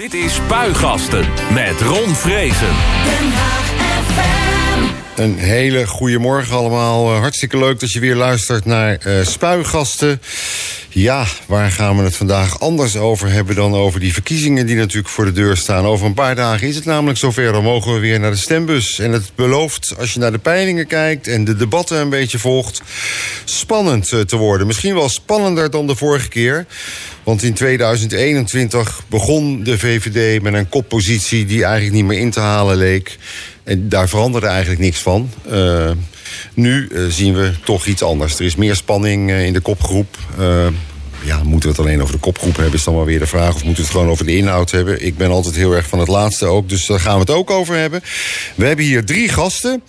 [0.00, 2.74] Dit is Spuigasten met Ron Vrezen.
[5.16, 7.14] Een hele goede morgen allemaal.
[7.14, 10.20] Uh, hartstikke leuk dat je weer luistert naar uh, Spuigasten.
[10.92, 15.08] Ja, waar gaan we het vandaag anders over hebben dan over die verkiezingen die natuurlijk
[15.08, 15.84] voor de deur staan.
[15.84, 18.98] Over een paar dagen is het namelijk zover, dan mogen we weer naar de stembus.
[18.98, 22.82] En het belooft, als je naar de peilingen kijkt en de debatten een beetje volgt,
[23.44, 24.66] spannend uh, te worden.
[24.66, 26.66] Misschien wel spannender dan de vorige keer.
[27.24, 32.40] Want in 2021 begon de VVD met een koppositie die eigenlijk niet meer in te
[32.40, 33.18] halen leek.
[33.70, 35.30] En daar veranderde eigenlijk niks van.
[35.50, 35.90] Uh,
[36.54, 38.38] nu uh, zien we toch iets anders.
[38.38, 40.18] Er is meer spanning uh, in de kopgroep.
[41.22, 43.54] Ja, moeten we het alleen over de kopgroep hebben, is dan wel weer de vraag.
[43.54, 45.04] Of moeten we het gewoon over de inhoud hebben?
[45.04, 47.50] Ik ben altijd heel erg van het laatste ook, dus daar gaan we het ook
[47.50, 48.02] over hebben.
[48.54, 49.82] We hebben hier drie gasten.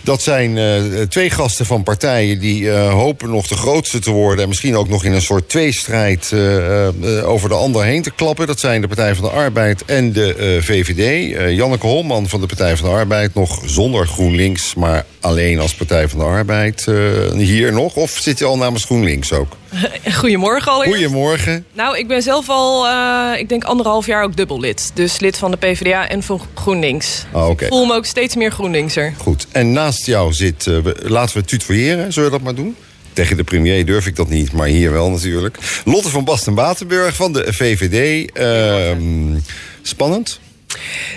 [0.00, 4.42] Dat zijn uh, twee gasten van partijen die uh, hopen nog de grootste te worden...
[4.42, 8.46] en misschien ook nog in een soort tweestrijd uh, over de ander heen te klappen.
[8.46, 11.34] Dat zijn de Partij van de Arbeid en de VVD.
[11.56, 14.74] Janneke Holman van de Partij van de Arbeid, nog zonder GroenLinks...
[14.74, 16.86] maar alleen als Partij van de Arbeid
[17.36, 17.94] hier nog.
[17.94, 19.56] Of zit je al namens GroenLinks ook?
[20.20, 20.98] Goedemorgen allereerst.
[20.98, 21.66] Goedemorgen.
[21.72, 24.90] Nou, ik ben zelf al, uh, ik denk anderhalf jaar ook dubbel lid.
[24.94, 27.24] Dus lid van de PvdA en van GroenLinks.
[27.32, 27.66] Oh, okay.
[27.66, 29.14] Ik voel me ook steeds meer GroenLinkser.
[29.18, 29.46] Goed.
[29.52, 32.76] En naast jou zit, uh, laten we tutoyeren, zullen we dat maar doen?
[33.12, 35.58] Tegen de premier durf ik dat niet, maar hier wel natuurlijk.
[35.84, 38.30] Lotte van Basten-Batenburg van de VVD.
[38.38, 39.06] Uh,
[39.82, 40.40] spannend?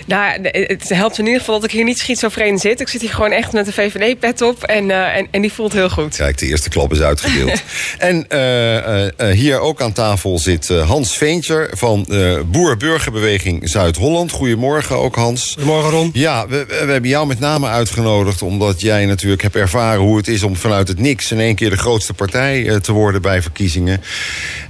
[0.05, 2.79] Nou, het helpt in ieder geval dat ik hier niet schizofreen zit.
[2.79, 5.73] Ik zit hier gewoon echt met de VVD-pet op en, uh, en, en, die voelt
[5.73, 6.15] heel goed.
[6.15, 7.61] Kijk, de eerste klap is uitgedeeld.
[7.97, 12.07] en uh, uh, hier ook aan tafel zit Hans Veentjer van
[12.45, 14.31] Boer-Burgerbeweging Zuid-Holland.
[14.31, 15.51] Goedemorgen ook, Hans.
[15.53, 16.09] Goedemorgen, Ron.
[16.13, 20.27] Ja, we, we, hebben jou met name uitgenodigd omdat jij natuurlijk hebt ervaren hoe het
[20.27, 24.01] is om vanuit het niks in één keer de grootste partij te worden bij verkiezingen.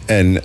[0.08, 0.42] En uh,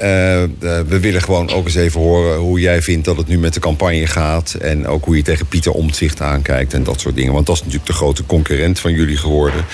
[0.87, 3.61] we willen gewoon ook eens even horen hoe jij vindt dat het nu met de
[3.61, 4.55] campagne gaat.
[4.55, 7.33] En ook hoe je tegen Pieter Omtzigt aankijkt en dat soort dingen.
[7.33, 9.65] Want dat is natuurlijk de grote concurrent van jullie geworden.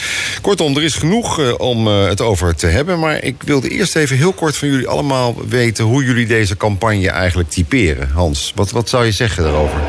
[0.41, 2.99] Kortom, er is genoeg uh, om uh, het over te hebben.
[2.99, 5.85] Maar ik wilde eerst even heel kort van jullie allemaal weten...
[5.85, 8.09] hoe jullie deze campagne eigenlijk typeren.
[8.11, 9.81] Hans, wat, wat zou je zeggen daarover?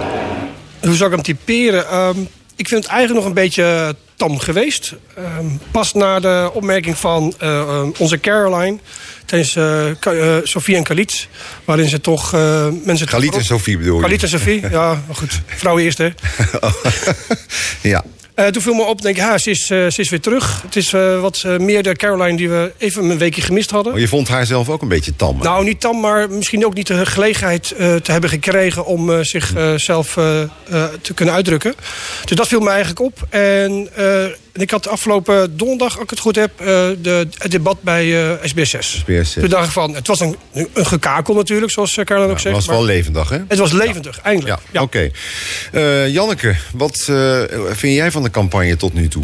[0.82, 1.98] Hoe zou ik hem typeren?
[1.98, 2.28] Um,
[2.60, 4.94] ik vind het eigenlijk nog een beetje tam geweest.
[5.18, 8.78] Um, pas na de opmerking van uh, onze Caroline
[9.26, 11.28] tijdens uh, uh, Sofie en Khalid.
[11.66, 12.32] Waarin ze toch
[12.84, 13.08] mensen...
[13.08, 14.02] Khalid en Sofie bedoel je?
[14.02, 15.42] Khalid en Sofie, ja, goed.
[15.46, 16.10] Vrouw eerst, hè?
[17.90, 18.04] ja.
[18.40, 20.62] Uh, toen viel me op, denk ik, ha, ze, is, uh, ze is weer terug.
[20.62, 23.94] Het is uh, wat meer de Caroline die we even een weekje gemist hadden.
[23.94, 25.38] Oh, je vond haar zelf ook een beetje tam?
[25.38, 25.44] Hè?
[25.44, 28.86] Nou, niet tam, maar misschien ook niet de gelegenheid te hebben gekregen...
[28.86, 30.14] om zichzelf
[31.02, 31.74] te kunnen uitdrukken.
[32.26, 33.28] Dus dat viel me eigenlijk op.
[33.30, 33.90] En
[34.54, 36.52] ik had afgelopen donderdag, als ik het goed heb...
[36.58, 39.04] de, het debat bij SBS6.
[39.04, 39.34] SBS6.
[39.34, 42.56] Toen dacht ik van, het was een, een gekakel natuurlijk, zoals Caroline ja, ook zegt.
[42.56, 43.38] Het was wel levendig, hè?
[43.48, 44.24] Het was levendig, ja.
[44.24, 44.60] eindelijk.
[44.72, 45.12] Ja, oké.
[45.72, 46.10] Okay.
[46.10, 47.04] Janneke, wat
[47.70, 49.24] vind jij van de campagne tot nu toe?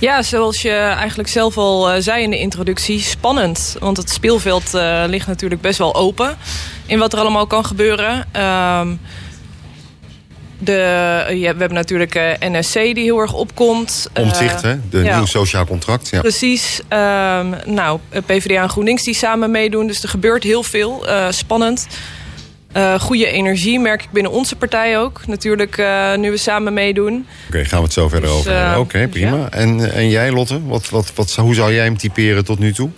[0.00, 3.76] Ja, zoals je eigenlijk zelf al zei in de introductie, spannend.
[3.80, 6.36] Want het speelveld uh, ligt natuurlijk best wel open
[6.86, 8.26] in wat er allemaal kan gebeuren.
[8.42, 9.00] Um,
[10.60, 10.72] de,
[11.28, 14.08] ja, we hebben natuurlijk uh, NSC die heel erg opkomt.
[14.14, 14.74] Omzicht, hè?
[14.90, 15.16] De ja.
[15.16, 16.08] nieuw sociaal contract.
[16.08, 16.20] Ja.
[16.20, 16.80] Precies.
[16.88, 19.86] Um, nou, PvdA en GroenLinks die samen meedoen.
[19.86, 21.06] Dus er gebeurt heel veel.
[21.30, 21.86] spannend.
[22.76, 25.26] Uh, goede energie merk ik binnen onze partij ook.
[25.26, 27.26] Natuurlijk, uh, nu we samen meedoen.
[27.46, 28.72] Oké, okay, gaan we het zo verder dus, over hebben.
[28.72, 29.36] Uh, Oké, okay, prima.
[29.36, 29.50] Ja.
[29.50, 30.66] En, en jij, Lotte?
[30.66, 32.90] Wat, wat, wat, hoe zou jij hem typeren tot nu toe?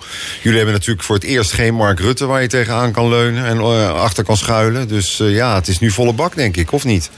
[0.43, 2.27] Jullie hebben natuurlijk voor het eerst geen Mark Rutte...
[2.27, 3.61] waar je tegenaan kan leunen en
[3.95, 4.89] achter kan schuilen.
[4.89, 7.11] Dus ja, het is nu volle bak, denk ik, of niet?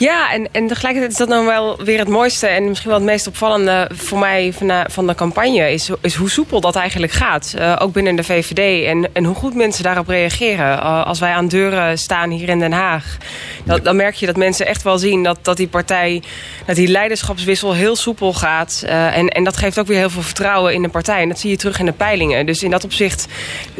[0.00, 2.46] Ja, en, en tegelijkertijd is dat nou wel weer het mooiste...
[2.46, 5.72] en misschien wel het meest opvallende voor mij van de, van de campagne...
[5.72, 7.54] Is, is hoe soepel dat eigenlijk gaat.
[7.58, 8.86] Uh, ook binnen de VVD.
[8.86, 10.76] En, en hoe goed mensen daarop reageren.
[10.76, 13.16] Uh, als wij aan deuren staan hier in Den Haag...
[13.64, 16.22] Dat, dan merk je dat mensen echt wel zien dat, dat die partij...
[16.66, 18.82] dat die leiderschapswissel heel soepel gaat.
[18.84, 21.22] Uh, en, en dat geeft ook weer heel veel vertrouwen in de partij.
[21.22, 22.46] En dat zie je terug in de peilingen.
[22.46, 23.26] Dus in dat opzicht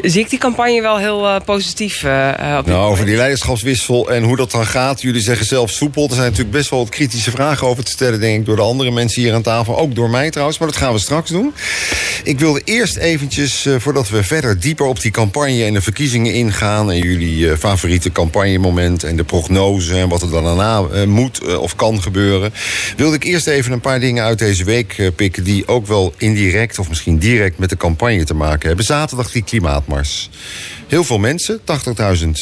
[0.01, 2.03] zie ik die campagne wel heel positief.
[2.03, 5.01] nou, over die leiderschapswissel en hoe dat dan gaat.
[5.01, 6.09] Jullie zeggen zelf soepel...
[6.11, 8.61] Er zijn natuurlijk best wel wat kritische vragen over te stellen, denk ik, door de
[8.61, 9.77] andere mensen hier aan tafel.
[9.77, 11.53] Ook door mij trouwens, maar dat gaan we straks doen.
[12.23, 16.33] Ik wilde eerst eventjes, uh, voordat we verder dieper op die campagne en de verkiezingen
[16.33, 16.91] ingaan.
[16.91, 21.57] En jullie uh, favoriete campagnemoment en de prognose en wat er dan daarna uh, moet
[21.57, 22.53] of kan gebeuren.
[22.97, 25.43] Wilde ik eerst even een paar dingen uit deze week pikken.
[25.43, 28.85] die ook wel indirect of misschien direct met de campagne te maken hebben.
[28.85, 30.29] Zaterdag die klimaatmars.
[30.91, 31.59] Heel veel mensen,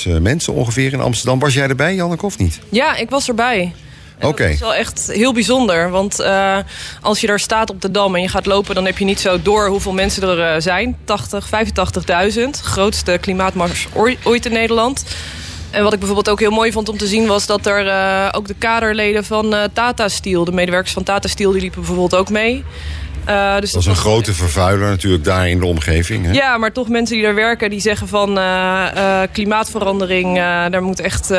[0.07, 1.39] 80.000 mensen ongeveer in Amsterdam.
[1.39, 2.59] Was jij erbij, Janneke, of niet?
[2.69, 3.73] Ja, ik was erbij.
[4.17, 4.27] Oké.
[4.27, 4.45] Okay.
[4.45, 5.89] Dat is wel echt heel bijzonder.
[5.89, 6.57] Want uh,
[7.01, 8.75] als je daar staat op de Dam en je gaat lopen...
[8.75, 10.97] dan heb je niet zo door hoeveel mensen er uh, zijn.
[11.03, 11.49] 80,
[12.35, 12.49] 85.000.
[12.49, 13.87] Grootste klimaatmars
[14.23, 15.03] ooit in Nederland.
[15.69, 18.29] En wat ik bijvoorbeeld ook heel mooi vond om te zien was dat er uh,
[18.31, 22.29] ook de kaderleden van Tata Steel, de medewerkers van Tata Steel, die liepen bijvoorbeeld ook
[22.29, 22.63] mee.
[23.29, 26.25] Uh, dus dat, is een grote vervuiler natuurlijk daar in de omgeving.
[26.25, 26.31] Hè?
[26.31, 28.39] Ja, maar toch mensen die daar werken die zeggen van
[29.31, 31.29] klimaatverandering, daar moet echt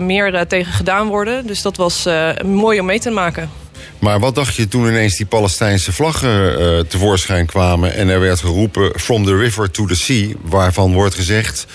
[0.00, 1.46] meer tegen gedaan worden.
[1.46, 2.08] Dus dat was
[2.44, 3.50] mooi om mee te maken.
[3.98, 7.94] Maar wat dacht je toen ineens die Palestijnse vlaggen uh, tevoorschijn kwamen...
[7.94, 10.28] en er werd geroepen from the river to the sea...
[10.42, 11.66] waarvan wordt gezegd...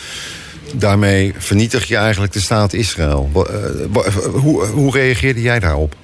[0.73, 3.29] daarmee vernietig je eigenlijk de staat Israël.
[3.35, 3.43] Uh,
[4.33, 5.95] hoe, hoe reageerde jij daarop?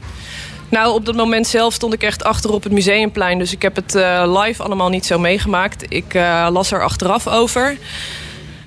[0.70, 3.40] Nou, op dat moment zelf stond ik echt achter op het museumplein.
[3.40, 5.86] Dus ik heb het uh, live allemaal niet zo meegemaakt.
[5.90, 6.14] Ik
[6.50, 7.78] las er achteraf over...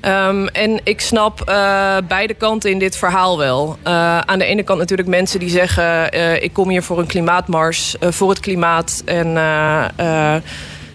[0.05, 3.79] Um, en ik snap uh, beide kanten in dit verhaal wel.
[4.25, 6.13] Aan de ene kant natuurlijk mensen die zeggen...
[6.43, 9.03] Ik kom hier voor een klimaatmars, voor het klimaat.
[9.05, 9.37] En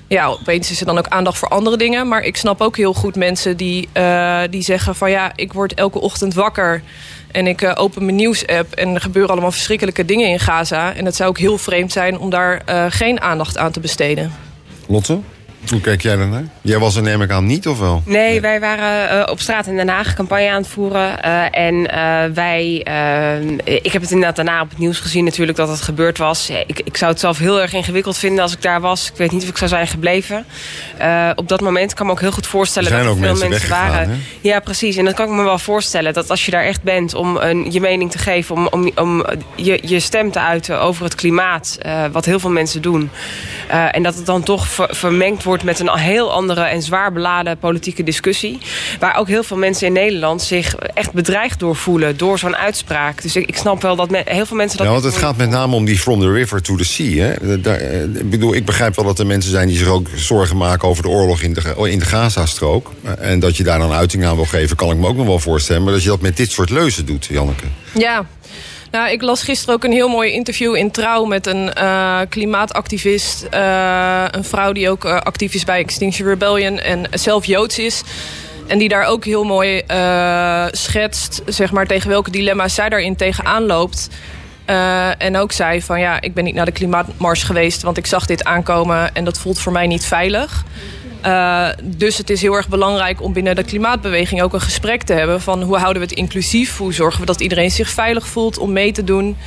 [0.07, 2.07] ja, opeens is er dan ook aandacht voor andere dingen.
[2.07, 3.89] Maar ik snap ook heel goed mensen die,
[4.49, 5.09] die zeggen van...
[5.09, 6.81] ja, ik word elke ochtend wakker...
[7.31, 10.93] En ik open mijn nieuws-app en er gebeuren allemaal verschrikkelijke dingen in Gaza.
[10.93, 14.33] En het zou ook heel vreemd zijn om daar geen aandacht aan te besteden.
[14.87, 15.19] Lotte?
[15.69, 16.43] Hoe kijk jij daarnaar?
[16.61, 18.01] Jij was er neem ik aan niet, of wel?
[18.05, 21.17] Nee, wij waren uh, op straat in Den Haag campagne aan het voeren.
[21.25, 22.77] Uh, en uh, wij...
[23.63, 26.49] ik heb het inderdaad daarna op het nieuws gezien natuurlijk dat het gebeurd was.
[26.49, 29.09] Ik, ik zou het zelf heel erg ingewikkeld vinden als ik daar was.
[29.09, 30.45] Ik weet niet of ik zou zijn gebleven.
[31.35, 33.69] op dat moment kan ik me ook heel goed voorstellen dat er veel mensen, mensen
[33.69, 34.09] waren.
[34.09, 34.15] Hè?
[34.41, 34.97] Ja, precies.
[34.97, 36.13] En dat kan ik me wel voorstellen.
[36.13, 38.55] Dat als je daar echt bent om een, je mening te geven...
[38.55, 39.25] om, om, om
[39.55, 41.77] je, je stem te uiten over het klimaat...
[42.11, 43.09] wat heel veel mensen doen.
[43.91, 47.57] en dat het dan toch ver, vermengd wordt met een heel andere en zwaar beladen
[47.57, 48.57] politieke discussie.
[48.99, 52.17] Waar ook heel veel mensen in Nederland zich echt bedreigd door voelen.
[52.17, 53.21] Door zo'n uitspraak.
[53.21, 54.87] Dus ik, ik snap wel dat heel veel mensen dat...
[54.87, 57.25] Ja, want het gaat met name om die from the river to the sea.
[57.25, 57.61] Hè?
[57.61, 60.87] Daar, ik bedoel, ik begrijp wel dat er mensen zijn die zich ook zorgen maken
[60.87, 62.91] over de oorlog in de, in de Gazastrook.
[63.19, 65.39] En dat je daar dan uiting aan wil geven, kan ik me ook nog wel
[65.39, 65.83] voorstellen.
[65.83, 67.65] Maar dat je dat met dit soort leuzen doet, Janneke.
[67.93, 68.25] Ja,
[68.95, 73.47] nou, ik las gisteren ook een heel mooi interview in Trouw met een uh, klimaatactivist.
[73.53, 78.03] Uh, een vrouw die ook uh, actief is bij Extinction Rebellion en zelf Joods is.
[78.67, 79.81] En die daar ook heel mooi
[80.71, 84.09] schetst, zeg maar, tegen welke dilemma's zij daarin tegenaan loopt.
[85.17, 88.25] en ook zei van ja, ik ben niet naar de klimaatmars geweest, want ik zag
[88.25, 90.63] dit aankomen en dat voelt voor mij niet veilig.
[91.25, 95.13] Uh, dus het is heel erg belangrijk om binnen de klimaatbeweging ook een gesprek te
[95.13, 98.57] hebben van hoe houden we het inclusief, hoe zorgen we dat iedereen zich veilig voelt
[98.57, 99.37] om mee te doen.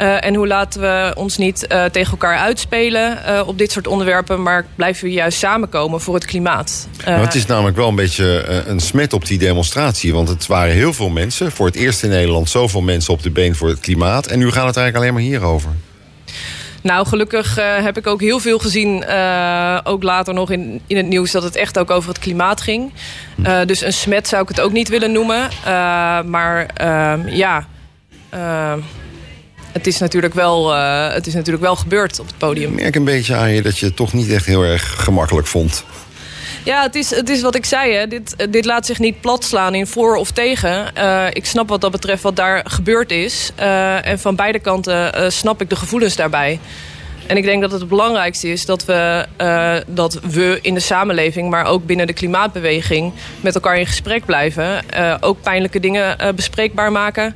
[0.00, 3.86] Uh, en hoe laten we ons niet uh, tegen elkaar uitspelen uh, op dit soort
[3.86, 4.42] onderwerpen...
[4.42, 6.88] maar blijven we juist samenkomen voor het klimaat.
[7.04, 10.12] Het is namelijk wel een beetje een smet op die demonstratie.
[10.12, 11.52] Want het waren heel veel mensen.
[11.52, 14.26] Voor het eerst in Nederland zoveel mensen op de been voor het klimaat.
[14.26, 15.70] En nu gaat het eigenlijk alleen maar hierover.
[16.84, 20.96] Nou, gelukkig uh, heb ik ook heel veel gezien, uh, ook later nog in, in
[20.96, 22.92] het nieuws, dat het echt ook over het klimaat ging.
[23.46, 25.48] Uh, dus een smet zou ik het ook niet willen noemen.
[26.30, 27.66] maar ehm, ja,
[29.72, 30.74] het, is natuurlijk wel,
[31.12, 32.72] het is natuurlijk wel gebeurd op het podium.
[32.72, 35.46] Ik merk een beetje aan je dat je het toch niet echt heel erg gemakkelijk
[35.46, 35.84] vond.
[36.64, 37.92] Ja, het is, het is wat ik zei.
[37.92, 38.06] Hè.
[38.06, 40.90] Dit, dit laat zich niet platslaan in voor of tegen.
[40.98, 43.52] Uh, ik snap wat dat betreft wat daar gebeurd is.
[43.60, 46.60] Uh, en van beide kanten snap ik de gevoelens daarbij.
[47.26, 49.26] En ik denk dat het het belangrijkste is dat we,
[49.86, 51.50] dat we in de samenleving...
[51.50, 54.82] maar ook binnen de klimaatbeweging met elkaar in gesprek blijven.
[55.20, 57.34] ook pijnlijke dingen bespreekbaar maken...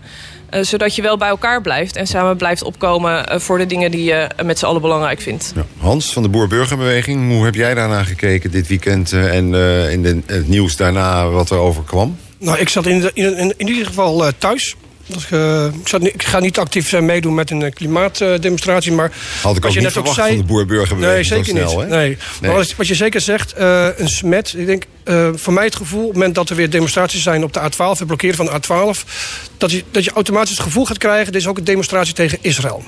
[0.50, 3.91] Uh, zodat je wel bij elkaar blijft en samen blijft opkomen uh, voor de dingen
[3.91, 5.53] die je met z'n allen belangrijk vindt.
[5.55, 5.67] Ja.
[5.79, 9.55] Hans van de Boer-Burgerbeweging, hoe heb jij daarna gekeken dit weekend uh, en
[9.91, 12.17] in de, het nieuws daarna wat er over kwam?
[12.39, 14.77] Nou, ik zat in, de, in, in, in ieder geval thuis.
[15.08, 18.93] Dus, uh, ik, zat, ik, ga niet actief zijn meedoen met een klimaatdemonstratie.
[18.93, 19.12] Maar
[19.43, 21.91] Had ik ook je net ook zei, van de boer-burgerbeweging Nee, zeker snel, niet.
[21.91, 21.96] Hè?
[21.96, 22.17] Nee.
[22.41, 22.50] nee.
[22.53, 24.55] Maar wat je zeker zegt, uh, een smet.
[24.56, 27.44] Ik denk, uh, voor mij het gevoel, op het moment dat er weer demonstraties zijn
[27.44, 27.98] op de A12...
[27.98, 29.08] het blokkeren van de A12...
[29.56, 31.32] Dat je, dat je automatisch het gevoel gaat krijgen...
[31.32, 32.84] dit is ook een demonstratie tegen Israël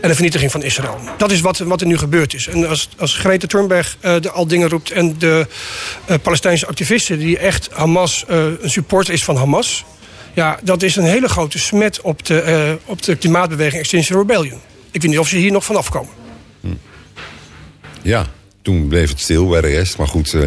[0.00, 0.98] en de vernietiging van Israël.
[1.16, 2.46] Dat is wat, wat er nu gebeurd is.
[2.46, 4.90] En als, als Greta Thunberg uh, de, al dingen roept...
[4.90, 5.46] en de
[6.10, 9.84] uh, Palestijnse activisten die echt Hamas, uh, een supporter is van Hamas...
[10.34, 14.60] ja, dat is een hele grote smet op de, op de klimaatbeweging Extinction Rebellion.
[14.90, 16.12] Ik weet niet of ze hier nog van afkomen.
[16.60, 16.68] Hm.
[18.02, 18.26] Ja,
[18.62, 19.98] toen bleef het stil bij de rest.
[19.98, 20.42] Maar goed, uh,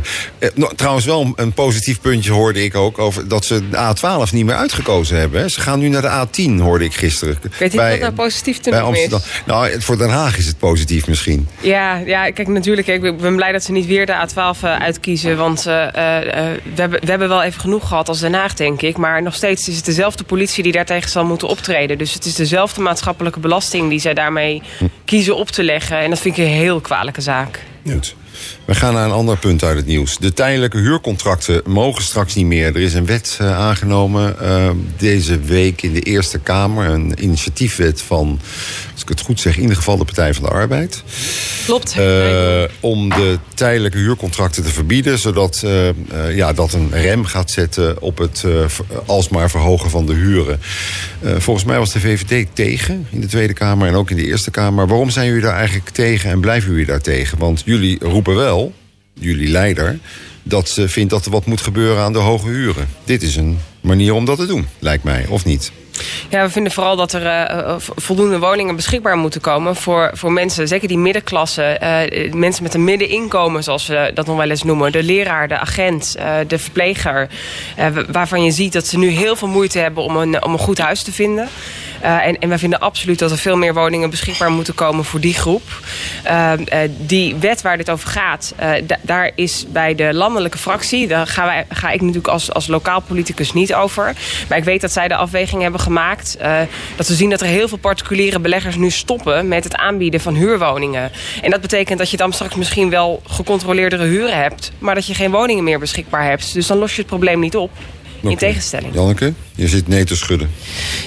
[0.56, 3.00] nou, trouwens wel een, positief puntje hoorde ik ook...
[3.00, 5.42] over dat ze de A12 niet meer uitgekozen hebben.
[5.42, 5.50] Hè.
[5.50, 7.38] Ze gaan nu naar de A10, hoorde ik gisteren.
[7.60, 9.20] Weet je wat nou positief te noemen Amsterdam.
[9.20, 9.42] is?
[9.46, 11.48] Nou, voor Den Haag is het positief misschien.
[11.60, 12.88] Ja, ja kijk, natuurlijk.
[12.88, 15.38] Ik ben blij dat ze niet weer de A12 uitkiezen.
[15.38, 18.82] Want uh, uh, we, hebben, we hebben wel even genoeg gehad als Den Haag, denk
[18.82, 18.98] ik.
[18.98, 21.98] Maar nog steeds is het dezelfde politie die daartegen zal moeten optreden.
[21.98, 23.90] Dus het is dezelfde maatschappelijke belasting...
[23.90, 24.86] die zij daarmee hm.
[25.06, 25.98] kiezen op te leggen.
[25.98, 27.60] En dat vind ik een heel kwalijke zaak.
[27.86, 28.16] Goed.
[28.66, 30.18] We gaan naar een ander punt uit het nieuws.
[30.18, 32.66] De tijdelijke huurcontracten mogen straks niet meer.
[32.66, 36.90] Er is een wet uh, aangenomen uh, deze week in de Eerste Kamer.
[36.90, 38.40] Een initiatiefwet van,
[38.94, 41.04] als ik het goed zeg, in ieder geval de Partij van de Arbeid.
[41.66, 41.96] Klopt.
[41.98, 45.20] Uh, om de tijdelijke huurcontracten te verbieden.
[45.20, 45.66] Zodat
[46.30, 48.44] ja, dat een rem gaat zetten op het
[49.06, 50.60] alsmaar verhogen van de huren.
[51.38, 54.52] volgens mij was de VVD tegen in de Tweede Kamer en ook in de Eerste
[54.52, 54.88] Kamer.
[54.88, 57.38] Waarom zijn jullie daar eigenlijk tegen en blijven jullie daar tegen?
[57.38, 58.74] Want jullie roepen wel,
[59.14, 60.00] jullie leider,
[60.44, 62.88] dat ze vindt dat er wat moet gebeuren aan de hoge huren.
[63.04, 65.72] Dit is een manier om dat te doen, lijkt mij, of niet?
[66.30, 70.68] Ja, we vinden vooral dat er uh, voldoende woningen beschikbaar moeten komen voor, voor mensen,
[70.68, 74.92] zeker die middenklasse, uh, mensen met een middeninkomen, zoals we dat nog wel eens noemen.
[74.92, 76.16] De leraar, de agent,
[76.48, 77.28] de verpleger,
[78.12, 80.78] waarvan je ziet dat ze nu heel veel moeite hebben om een, om een goed
[80.78, 81.50] huis te vinden.
[82.02, 85.34] En, en wij vinden absoluut dat er veel meer woningen beschikbaar moeten komen voor die
[85.34, 85.62] groep.
[86.26, 86.52] Uh,
[86.98, 88.54] die wet waar dit over gaat,
[89.02, 93.54] daar is bij de landelijke fractie, daar ga, ga ik natuurlijk als, als lokaal politicus
[93.54, 94.16] niet over.
[94.50, 96.38] Maar ik weet dat zij de afweging hebben gemaakt.
[96.96, 100.36] dat we zien dat er heel veel particuliere beleggers nu stoppen met het aanbieden van
[100.36, 101.12] huurwoningen.
[101.42, 105.14] En dat betekent dat je dan straks misschien wel gecontroleerdere huren hebt, maar dat je
[105.14, 106.54] geen woningen meer beschikbaar hebt.
[106.54, 107.72] Dus dan los je het probleem niet op.
[108.32, 108.94] In tegenstelling.
[108.94, 110.50] Janneke, je zit nee te schudden.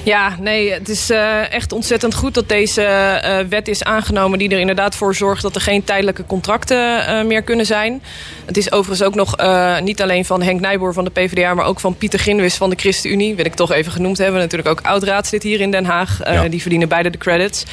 [0.05, 2.83] Ja, nee, het is uh, echt ontzettend goed dat deze
[3.25, 4.39] uh, wet is aangenomen...
[4.39, 8.03] die er inderdaad voor zorgt dat er geen tijdelijke contracten uh, meer kunnen zijn.
[8.45, 9.37] Het is overigens ook nog
[9.83, 11.55] niet alleen van Henk Nijboer van de PvdA...
[11.55, 13.35] maar ook van Pieter Ginwis van de ChristenUnie.
[13.35, 14.41] Wil ik toch even genoemd hebben.
[14.41, 16.19] Natuurlijk ook oud-raadslid hier in Den Haag.
[16.25, 16.49] Ja.
[16.49, 17.65] Die verdienen beide de credits.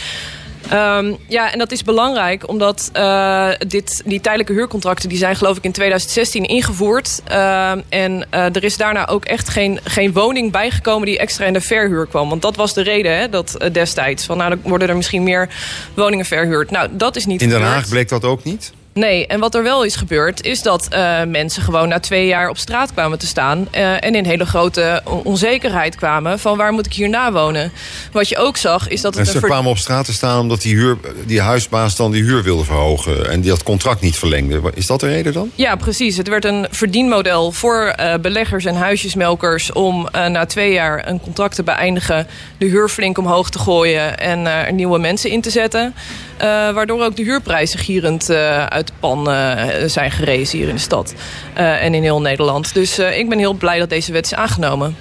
[0.72, 5.10] Um, ja, en dat is belangrijk omdat uh, dit, die tijdelijke huurcontracten...
[5.10, 7.22] die zijn geloof ik in 2016 ingevoerd.
[7.32, 11.06] Uh, en uh, er is daarna ook echt geen, geen woning bijgekomen...
[11.06, 12.30] die extra in de verhuur kwam.
[12.30, 14.26] Want dat was de reden hè, dat, destijds.
[14.26, 15.50] Van, nou, dan worden er misschien meer
[15.94, 16.72] woningen verhuurd.
[16.72, 18.74] Nou, dat is niet In Den Haag bleek dat ook niet?
[18.94, 20.46] Nee, en wat er wel is gebeurd...
[20.46, 23.68] is dat uh, mensen gewoon na twee jaar op straat kwamen te staan...
[23.76, 26.40] Uh, en in hele grote onzekerheid kwamen...
[26.40, 27.72] van waar moet ik hierna wonen?
[28.12, 29.16] Wat je ook zag, is dat...
[29.16, 32.24] Het en ze kwamen op straat te staan omdat die, huur, die huisbaas dan die
[32.24, 33.30] huur wilde verhogen...
[33.30, 34.62] en die dat contract niet verlengde.
[34.74, 35.52] Is dat de reden dan?
[35.56, 36.18] Ja, precies.
[36.18, 39.72] Het werd een verdienmodel voor uh, beleggers en huisjesmelkers...
[39.72, 42.28] om na twee jaar een contract te beëindigen...
[42.58, 45.94] de huur flink omhoog te gooien en er nieuwe mensen in te zetten...
[46.74, 50.82] waardoor ook de huurprijzen gierend uit uit de pan uh, zijn gerezen hier in de
[50.82, 51.14] stad.
[51.54, 52.74] En in heel Nederland.
[52.74, 54.96] Dus ik ben heel blij dat deze wet is aangenomen.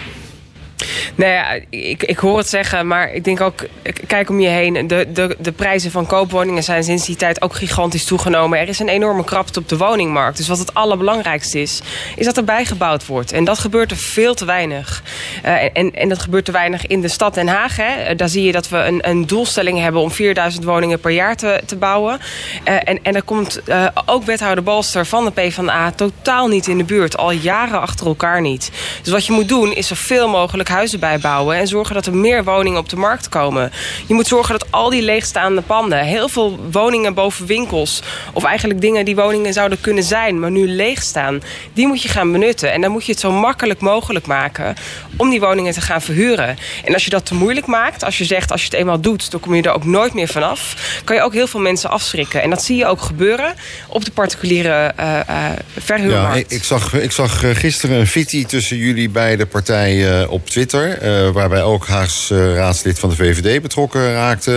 [1.15, 3.67] Nou ja, ik, ik hoor het zeggen, maar ik denk ook,
[4.07, 4.87] kijk om je heen.
[4.87, 8.59] De, de, de prijzen van koopwoningen zijn sinds die tijd ook gigantisch toegenomen.
[8.59, 10.37] Er is een enorme krapte op de woningmarkt.
[10.37, 11.81] Dus wat het allerbelangrijkste is,
[12.17, 13.33] is dat er bijgebouwd wordt.
[13.33, 15.03] En dat gebeurt er veel te weinig.
[15.45, 17.77] Uh, en, en dat gebeurt te weinig in de stad Den Haag.
[17.77, 18.15] Hè.
[18.15, 21.61] Daar zie je dat we een, een doelstelling hebben om 4000 woningen per jaar te,
[21.67, 22.21] te bouwen.
[22.69, 23.61] Uh, en, en er komt
[24.07, 27.17] ook wethouder Balster van de PvdA totaal niet in de buurt.
[27.17, 28.71] Al jaren achter elkaar niet.
[29.03, 32.45] Dus wat je moet doen, is zoveel mogelijk huizen bijbouwen en zorgen dat er meer
[32.45, 33.73] woningen op de markt komen.
[34.07, 38.81] Je moet zorgen dat al die leegstaande panden, heel veel woningen boven winkels, of eigenlijk
[38.81, 41.43] dingen die woningen zouden kunnen zijn, maar nu leeg staan,
[41.73, 42.73] die moet je gaan benutten.
[42.73, 44.75] En dan moet je het zo makkelijk mogelijk maken
[45.17, 46.57] om die woningen te gaan verhuren.
[46.85, 49.31] En als je dat te moeilijk maakt, als je zegt als je het eenmaal doet,
[49.31, 52.43] dan kom je er ook nooit meer vanaf, kan je ook heel veel mensen afschrikken.
[52.43, 53.55] En dat zie je ook gebeuren
[53.89, 55.45] op de particuliere uh, uh,
[55.79, 56.51] verhuurmarkt.
[56.51, 60.92] Ja, ik zag, ik zag gisteren een fitty tussen jullie beide partijen op Twitter.
[61.03, 64.51] Uh, waarbij ook Haags uh, raadslid van de VVD betrokken raakte.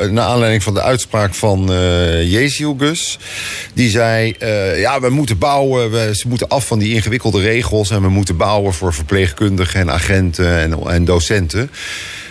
[0.00, 3.18] Uh, naar aanleiding van de uitspraak van uh, Gus.
[3.74, 4.34] Die zei,
[4.76, 5.90] ja, we moeten bouwen.
[5.90, 7.90] We, ze moeten af van die ingewikkelde regels.
[7.90, 11.70] En we moeten bouwen voor verpleegkundigen en agenten en, en docenten.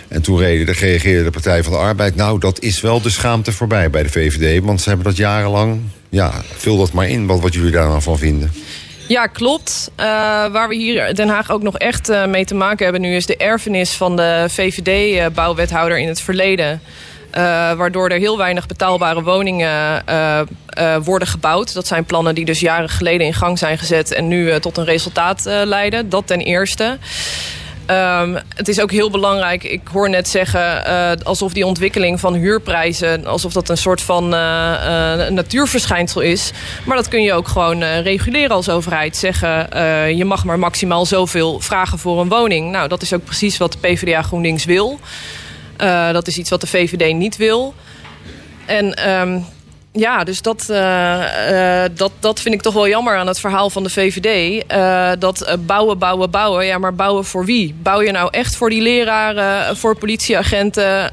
[0.08, 2.16] En toen reageerde de Partij van de Arbeid...
[2.16, 4.64] nou, dat is wel de schaamte voorbij bij de VVD.
[4.64, 5.80] Want ze hebben dat jarenlang...
[6.08, 8.52] ja, vul dat maar in, wat, wat jullie daar dan van vinden.
[9.08, 9.90] Ja, klopt.
[10.00, 10.06] Uh,
[10.46, 13.16] waar we hier Den Haag ook nog echt uh, mee te maken hebben nu...
[13.16, 16.80] is de erfenis van de VVD-bouwwethouder in het verleden.
[17.76, 20.04] Waardoor er heel weinig betaalbare woningen
[21.04, 21.74] worden gebouwd.
[21.74, 24.12] Dat zijn plannen die dus jaren geleden in gang zijn gezet...
[24.12, 26.08] en nu tot een resultaat leiden.
[26.08, 26.98] Dat ten eerste.
[27.90, 30.82] Um, het is ook heel belangrijk, ik hoor net zeggen...
[30.86, 33.26] Uh, alsof die ontwikkeling van huurprijzen...
[33.26, 36.50] alsof dat een soort van uh, natuurverschijnsel is.
[36.84, 39.16] Maar dat kun je ook gewoon reguleren als overheid.
[39.16, 39.68] Zeggen,
[40.16, 42.70] je mag maar maximaal zoveel vragen voor een woning.
[42.70, 45.00] Nou, dat is ook precies wat de PvdA GroenLinks wil.
[46.12, 47.74] dat is iets wat de VVD niet wil.
[48.66, 49.44] En um,
[49.96, 50.76] ja, dus dat, uh,
[51.50, 54.64] uh, dat, dat vind ik toch wel jammer aan het verhaal van de VVD.
[54.72, 56.66] Uh, dat bouwen, bouwen, bouwen.
[56.66, 57.74] Ja, maar bouwen voor wie?
[57.82, 61.10] Bouw je nou echt voor die leraren, voor politieagenten...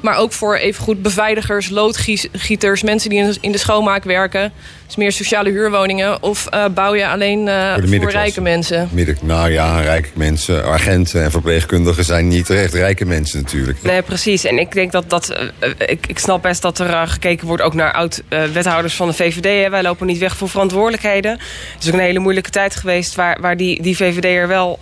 [0.00, 2.82] maar ook voor evengoed beveiligers, loodgieters...
[2.82, 4.52] mensen die in de schoonmaak werken
[4.94, 6.22] Dus meer sociale huurwoningen.
[6.22, 8.88] Of uh, bouw je alleen uh, voor, voor rijke mensen?
[8.92, 13.82] Midden, nou ja, rijke mensen, agenten en verpleegkundigen zijn niet echt rijke mensen natuurlijk.
[13.82, 14.44] Nee, precies.
[14.44, 15.30] En ik denk dat dat.
[15.60, 19.62] Uh, ik, ik snap best dat er gekeken wordt ook naar oud-wethouders van de VVD.
[19.62, 19.70] Hè.
[19.70, 21.30] Wij lopen niet weg voor verantwoordelijkheden.
[21.30, 24.78] Het is ook een hele moeilijke tijd geweest waar, waar die, die VVD er wel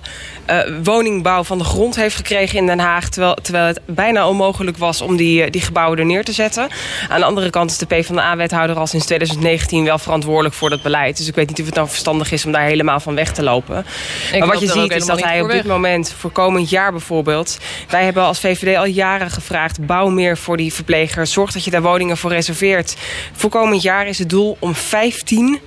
[0.83, 3.09] woningbouw van de grond heeft gekregen in Den Haag.
[3.09, 6.69] Terwijl, terwijl het bijna onmogelijk was om die, die gebouwen er neer te zetten.
[7.09, 11.16] Aan de andere kant is de PvdA-wethouder al sinds 2019 wel verantwoordelijk voor dat beleid.
[11.16, 13.42] Dus ik weet niet of het nou verstandig is om daar helemaal van weg te
[13.42, 13.87] lopen.
[14.32, 17.59] Ik maar wat je ziet is dat hij op dit moment, voor komend jaar bijvoorbeeld...
[17.88, 19.87] wij hebben als VVD al jaren gevraagd...
[19.87, 21.32] bouw meer voor die verplegers.
[21.32, 22.97] Zorg dat je daar woningen voor reserveert.
[23.32, 25.61] Voor komend jaar is het doel om 15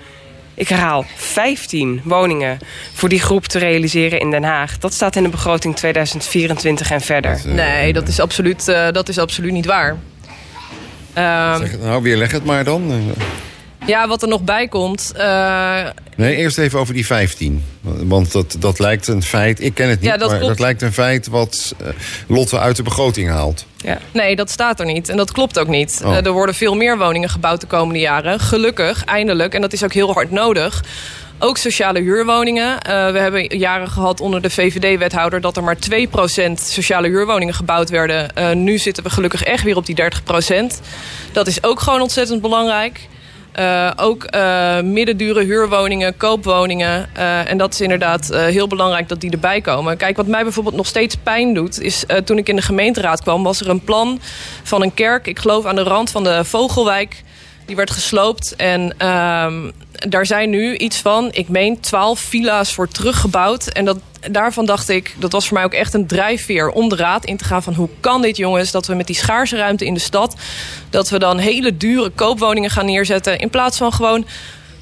[0.57, 2.57] ik herhaal, 15 woningen
[2.93, 4.77] voor die groep te realiseren in Den Haag.
[4.77, 7.41] Dat staat in de begroting 2024 en verder.
[7.45, 9.97] Nee, dat is absoluut, uh, dat is absoluut niet waar.
[11.17, 13.13] Uh, zeg, nou, weer leg het maar dan.
[13.85, 15.11] Ja, wat er nog bij komt.
[15.17, 15.87] Uh...
[16.15, 17.63] Nee, eerst even over die 15.
[17.81, 19.61] Want dat, dat lijkt een feit.
[19.61, 20.51] Ik ken het niet, ja, dat maar klopt.
[20.51, 21.87] dat lijkt een feit wat uh,
[22.27, 23.65] Lotte uit de begroting haalt.
[23.77, 23.97] Ja.
[24.11, 25.09] Nee, dat staat er niet.
[25.09, 26.01] En dat klopt ook niet.
[26.03, 26.11] Oh.
[26.11, 28.39] Uh, er worden veel meer woningen gebouwd de komende jaren.
[28.39, 29.53] Gelukkig, eindelijk.
[29.53, 30.83] En dat is ook heel hard nodig.
[31.39, 32.69] Ook sociale huurwoningen.
[32.69, 35.77] Uh, we hebben jaren gehad onder de VVD-wethouder dat er maar
[36.47, 38.31] 2% sociale huurwoningen gebouwd werden.
[38.37, 40.05] Uh, nu zitten we gelukkig echt weer op die 30%.
[41.31, 43.07] Dat is ook gewoon ontzettend belangrijk.
[43.59, 47.09] Uh, ook uh, middendure huurwoningen, koopwoningen.
[47.17, 49.97] Uh, en dat is inderdaad heel belangrijk dat die erbij komen.
[49.97, 51.81] Kijk, wat mij bijvoorbeeld nog steeds pijn doet...
[51.81, 53.43] is toen ik in de gemeenteraad kwam...
[53.43, 54.19] was er een plan
[54.63, 57.23] van een kerk, ik geloof aan de rand van de Vogelwijk...
[57.65, 62.87] Die werd gesloopt en ehm, daar zijn nu iets van, ik meen, 12 villa's voor
[62.87, 63.67] teruggebouwd.
[63.67, 63.97] En dat,
[64.31, 67.37] daarvan dacht ik, dat was voor mij ook echt een drijfveer om de raad in
[67.37, 69.99] te gaan van hoe kan dit jongens, dat we met die schaarse ruimte in de
[69.99, 70.35] stad,
[70.89, 74.25] dat we dan hele dure koopwoningen gaan neerzetten in plaats van gewoon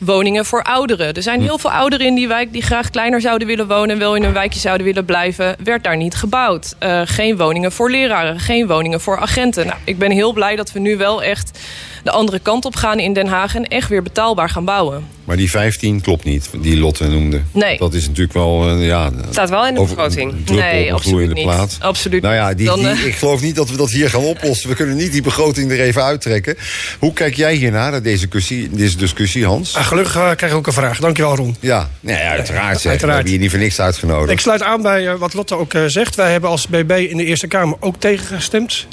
[0.06, 1.14] woningen voor ouderen.
[1.14, 1.46] Er zijn hm.
[1.46, 3.90] heel veel ouderen in die wijk die graag kleiner zouden willen wonen...
[3.90, 5.56] en wel in een wijkje zouden willen blijven.
[5.64, 6.76] Werd daar niet gebouwd.
[6.80, 9.66] Uh, geen woningen voor leraren, geen woningen voor agenten.
[9.66, 11.60] Nou, ik ben heel blij dat we nu wel echt
[12.04, 13.56] de andere kant op gaan in Den Haag...
[13.56, 15.08] en echt weer betaalbaar gaan bouwen.
[15.24, 17.42] Maar die 15 klopt niet, die Lotte noemde.
[17.52, 17.78] Nee.
[17.78, 18.78] Dat is natuurlijk wel...
[18.78, 20.50] Uh, ja, staat wel in de begroting.
[20.50, 21.44] Nee, absoluut niet.
[21.44, 21.78] Plaat.
[21.80, 23.06] Absoluut nou ja, die, die, uh...
[23.06, 24.70] ik geloof niet dat we dat hier gaan oplossen.
[24.70, 26.56] We kunnen niet die begroting er even uittrekken.
[27.00, 29.76] Hoe kijk jij hiernaar, naar deze discussie, deze discussie Hans?
[29.76, 31.00] Ah, gelukkig uh, krijg ik ook een vraag.
[31.00, 31.56] Dankjewel, Ron.
[31.60, 32.82] Ja, nee, ja uiteraard.
[32.82, 32.92] Zeg.
[32.92, 33.02] uiteraard.
[33.02, 34.32] We hebben je niet voor niks uitgenodigd.
[34.32, 36.16] Ik sluit aan bij wat Lotte ook zegt.
[36.16, 38.88] Wij hebben als BB in de Eerste Kamer ook tegengestemd.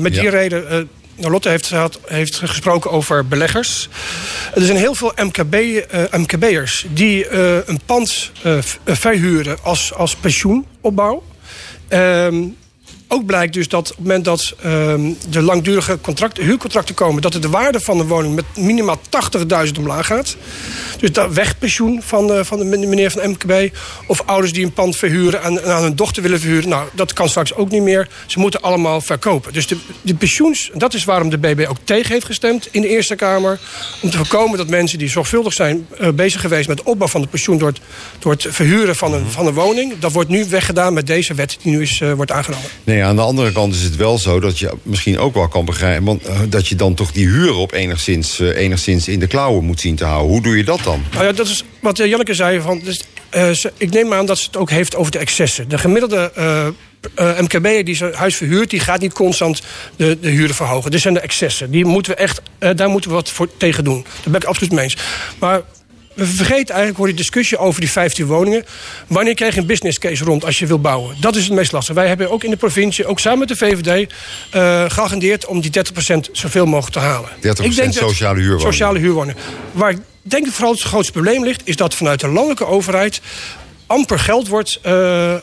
[0.00, 0.88] met die reden
[1.20, 1.72] Lotte heeft,
[2.06, 3.88] heeft gesproken over beleggers.
[4.54, 10.16] Er zijn heel veel MKB, eh, MKB'ers die uh, een pand uh, verhuren als, als
[10.16, 11.22] pensioenopbouw.
[11.88, 12.42] Ehm,
[13.08, 17.22] ook blijkt dus dat op het moment dat um, de langdurige contracten, huurcontracten komen...
[17.22, 19.00] dat de waarde van de woning met minimaal
[19.66, 20.36] 80.000 omlaag gaat.
[20.98, 23.76] Dus dat wegpensioen van, uh, van de meneer van MKB...
[24.06, 26.68] of ouders die een pand verhuren en aan hun dochter willen verhuren...
[26.68, 28.08] nou, dat kan straks ook niet meer.
[28.26, 29.52] Ze moeten allemaal verkopen.
[29.52, 32.88] Dus de, de pensioens, dat is waarom de BB ook tegen heeft gestemd in de
[32.88, 33.60] Eerste Kamer...
[34.02, 36.68] om te voorkomen dat mensen die zorgvuldig zijn uh, bezig geweest...
[36.68, 37.80] met de opbouw van de pensioen door het,
[38.18, 39.98] door het verhuren van een, van een woning...
[39.98, 42.68] dat wordt nu weggedaan met deze wet die nu is, uh, wordt aangenomen.
[42.84, 45.64] Nee, aan de andere kant is het wel zo dat je misschien ook wel kan
[45.64, 46.04] begrijpen...
[46.04, 49.64] Want, uh, dat je dan toch die huur op enigszins, uh, enigszins in de klauwen
[49.64, 50.30] moet zien te houden.
[50.30, 51.02] Hoe doe je dat dan?
[51.12, 52.60] Nou ja, dat is wat uh, Janneke zei.
[52.60, 55.68] Van, dus, ik neem aan dat ze het ook heeft over de excessen.
[55.68, 59.62] De gemiddelde uh, MKB die zijn huis verhuurt, die gaat niet constant
[59.96, 60.90] de, de huren verhogen.
[60.90, 61.70] Dit zijn de excessen.
[61.70, 64.02] Die moeten we echt, daar moeten we wat voor tegen doen.
[64.02, 64.96] Daar ben ik absoluut mee eens.
[65.38, 65.60] Maar
[66.18, 68.64] we vergeten eigenlijk voor die discussie over die 15 woningen.
[69.06, 71.16] Wanneer krijg je een business case rond als je wil bouwen?
[71.20, 71.94] Dat is het meest lastig.
[71.94, 75.60] Wij hebben ook in de provincie, ook samen met de VVD, uh, eh, geagendeerd om
[75.60, 77.30] die 30% zoveel mogelijk te halen.
[77.40, 78.72] 30% ik denk sociale huurwoningen.
[78.72, 79.42] Sociale huurwoningen.
[79.72, 83.20] Waar ik denk het vooral het grootste probleem ligt, is dat vanuit de landelijke overheid
[83.86, 85.38] amper geld wordt uh, uh,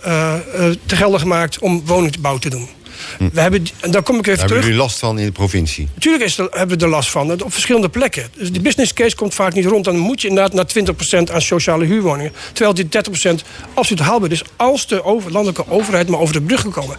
[0.86, 2.70] te gelden gemaakt om woningbouw te doen.
[3.18, 3.30] Hm.
[3.34, 4.64] We hebben, daar kom ik even hebben terug.
[4.64, 5.88] jullie last van in de provincie?
[5.94, 7.32] Natuurlijk is er, hebben we er last van.
[7.32, 8.28] Op verschillende plekken.
[8.38, 9.86] Dus die business case komt vaak niet rond.
[9.86, 12.34] Dan moet je inderdaad naar 20% aan sociale huurwoningen.
[12.54, 12.90] Terwijl die 30%
[13.74, 14.44] absoluut haalbaar is.
[14.56, 16.98] Als de over, landelijke overheid maar over de brug kan komen.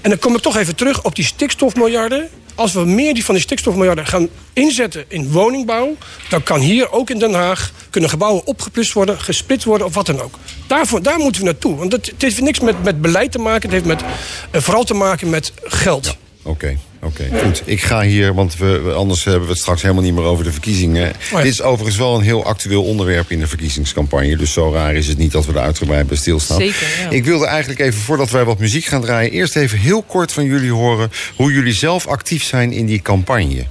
[0.00, 3.34] En dan kom ik toch even terug op die stikstofmiljarden als we meer die van
[3.34, 5.96] die stikstofmiljarden gaan inzetten in woningbouw...
[6.28, 9.20] dan kan hier ook in Den Haag kunnen gebouwen opgeplust worden...
[9.20, 10.34] gesplitst worden of wat dan ook.
[10.66, 11.76] Daarvoor, daar moeten we naartoe.
[11.76, 13.62] Want het, heeft niks met, met beleid te maken.
[13.62, 16.16] Het heeft met, uh, vooral te maken met geld.
[16.42, 17.62] Oké, oké, goed.
[17.64, 20.52] Ik ga hier, want we, anders hebben we het straks helemaal niet meer over de
[20.52, 21.12] verkiezingen.
[21.32, 24.36] Oh Dit is overigens wel een heel actueel onderwerp in de verkiezingscampagne.
[24.36, 26.58] Dus zo raar is het niet dat we er uitgebreid bij stilstaan.
[26.58, 27.10] Zeker, ja.
[27.10, 29.30] Ik wilde eigenlijk even, voordat wij wat muziek gaan draaien...
[29.30, 33.64] eerst even heel kort van jullie horen hoe jullie zelf actief zijn in die campagne.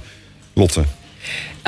[0.52, 0.84] Lotte.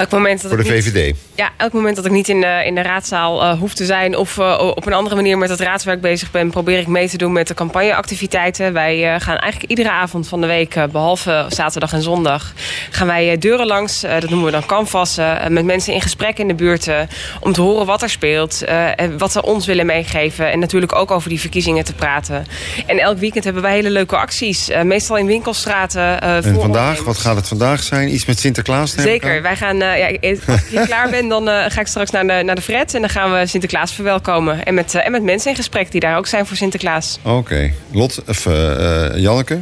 [0.00, 1.16] Elk moment dat Voor de ik niet- VVD.
[1.34, 4.16] Ja, elk moment dat ik niet in de, in de raadzaal eh, hoef te zijn
[4.16, 7.16] of eh, op een andere manier met het raadswerk bezig ben, probeer ik mee te
[7.16, 8.72] doen met de campagneactiviteiten.
[8.72, 12.52] Wij eh, gaan eigenlijk iedere avond van de week, eh, behalve zaterdag en zondag,
[12.90, 14.02] gaan wij eh, deuren langs.
[14.02, 15.40] eh, dat noemen we dan canvassen.
[15.40, 17.00] eh, met mensen in gesprek in de buurt eh,
[17.40, 20.50] om te horen wat er speelt, eh, en wat ze ons willen meegeven.
[20.50, 22.46] En natuurlijk ook over die verkiezingen te praten.
[22.86, 24.68] En elk weekend hebben wij hele leuke acties.
[24.68, 26.20] eh, meestal in winkelstraten.
[26.20, 28.14] eh, En vandaag, wat gaat het vandaag zijn?
[28.14, 28.94] Iets met Sinterklaas?
[28.94, 29.42] Zeker.
[29.42, 30.06] Wij gaan, eh, ja,
[30.46, 32.94] als ik klaar ben, dan eh, ga ik straks naar de, naar de Fred.
[32.94, 34.64] En dan gaan we Sinterklaas verwelkomen.
[34.64, 37.18] En met, eh, en met mensen in gesprek die daar ook zijn voor Sinterklaas.
[37.22, 37.72] Oké.
[37.92, 39.60] Lot, of eh, eh, Janneke?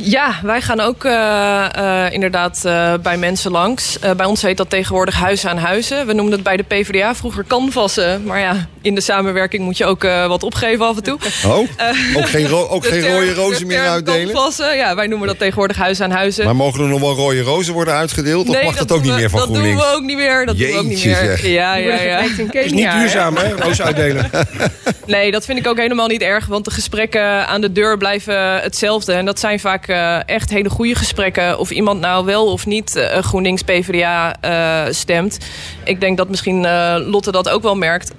[0.00, 3.98] Ja, wij gaan ook eh, eh, inderdaad eh, bij mensen langs.
[3.98, 6.06] Eh, bij ons heet dat tegenwoordig huizen aan huizen.
[6.06, 8.24] We noemden het bij de PvdA vroeger canvassen.
[8.24, 11.18] Maar ja, in de samenwerking moet je ook eh, wat opgeven af en toe.
[11.46, 11.58] Oh,
[12.16, 14.34] ook geen, ro- ook geen term- rode de rozen meer uitdelen?
[14.76, 16.44] ja, wij noemen dat tegenwoordig huizen aan huizen.
[16.44, 18.48] Maar mogen er nog wel rode rozen worden uitgedeeld?
[18.48, 19.80] Of mag dat, ook niet we- meer van dat GroenLinks?
[19.82, 20.46] doen we ook niet meer.
[20.46, 21.14] Dat doen we ook niet meer.
[21.16, 21.46] zeg.
[21.46, 22.18] Ja, ja, ja.
[22.18, 23.52] in is niet duurzaam, hè?
[23.52, 24.30] Roos uitdelen.
[25.06, 26.46] Nee, dat vind ik ook helemaal niet erg.
[26.46, 29.12] Want de gesprekken aan de deur blijven hetzelfde.
[29.12, 31.58] En dat zijn vaak eh, echt hele goede gesprekken.
[31.58, 35.38] Of iemand nou wel of niet eh, GroenLinks PvdA eh, stemt.
[35.84, 38.12] Ik denk dat misschien eh, Lotte dat ook wel merkt.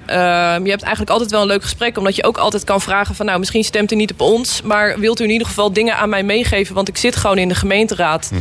[0.60, 1.98] Eh, je hebt eigenlijk altijd wel een leuk gesprek.
[1.98, 3.26] Omdat je ook altijd kan vragen van...
[3.26, 4.62] nou, misschien stemt u niet op ons.
[4.62, 6.76] Maar wilt u in ieder geval dingen aan mij meegeven?
[6.76, 8.32] Want ik zit gewoon in de gemeenteraad.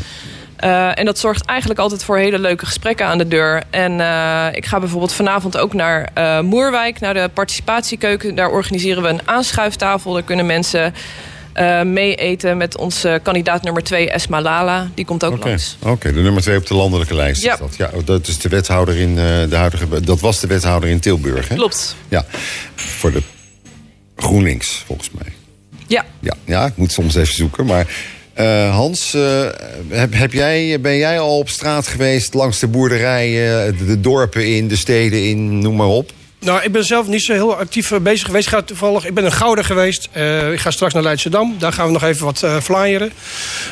[0.59, 3.63] Eh, en dat zorgt eigenlijk altijd voor hele leuke gesprekken aan de deur.
[3.71, 8.35] En eh, ik ga bijvoorbeeld vanavond ook naar eh, Moerwijk, naar de participatiekeuken.
[8.35, 10.13] Daar organiseren we een aanschuiftafel.
[10.13, 10.95] Daar kunnen mensen
[11.59, 14.91] eh mee eten met onze kandidaat nummer 2, Esma Lala.
[14.95, 15.77] Die komt ook langs.
[15.83, 17.53] Oké, de nummer twee op de landelijke lijst Ja.
[17.53, 17.75] is dat.
[17.77, 20.01] Ja, dat is de wethouder in eh, de huidige.
[20.01, 21.55] Dat was de wethouder in Tilburg, hè?
[21.55, 21.97] Klopt.
[22.09, 22.25] Ja,
[22.75, 23.23] voor de
[24.17, 25.33] GroenLinks, volgens mij.
[25.87, 26.05] Ja.
[26.21, 27.67] Ja, ja ik moet soms even zoeken.
[27.67, 27.87] Maar
[28.35, 29.13] eh, Hans,
[29.89, 34.47] heb, heb jij, ben jij al op straat geweest langs de boerderijen, de, de dorpen
[34.47, 36.13] in, de steden in, noem maar op?
[36.41, 38.47] Nou, ik ben zelf niet zo heel actief eh, bezig geweest.
[38.47, 40.09] Ik, ga toevallig, ik ben in Gouda geweest.
[40.13, 41.55] Eh, ik ga straks naar Leidschendam.
[41.59, 43.13] Daar gaan we nog even wat eh flyeren.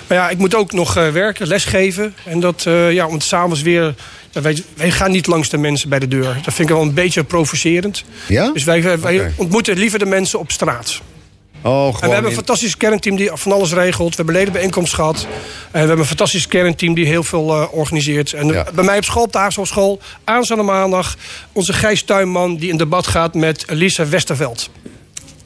[0.07, 2.15] Maar ja, ik moet ook nog eh, werken, lesgeven.
[2.25, 3.95] En dat, ja, om s'avonds weer...
[4.31, 6.35] ja, wij, wij gaan niet langs de mensen bij de deur.
[6.45, 8.05] Dat vind ik wel een beetje provocerend.
[8.29, 8.51] Ja?
[8.53, 11.01] Dus wij, ontmoeten liever de mensen op straat.
[11.63, 14.09] Oh, En we hebben een fantastisch kernteam die van alles regelt.
[14.11, 15.27] We hebben ledenbijeenkomst gehad.
[15.27, 15.29] En
[15.73, 18.33] we hebben een fantastisch kernteam die heel veel eh, organiseert.
[18.33, 18.67] En Ja.
[18.75, 21.17] bij mij op school, op de School, aanstaande maandag...
[21.53, 24.71] onze Gijs Tuinman die in debat gaat met Lisa Westerveld.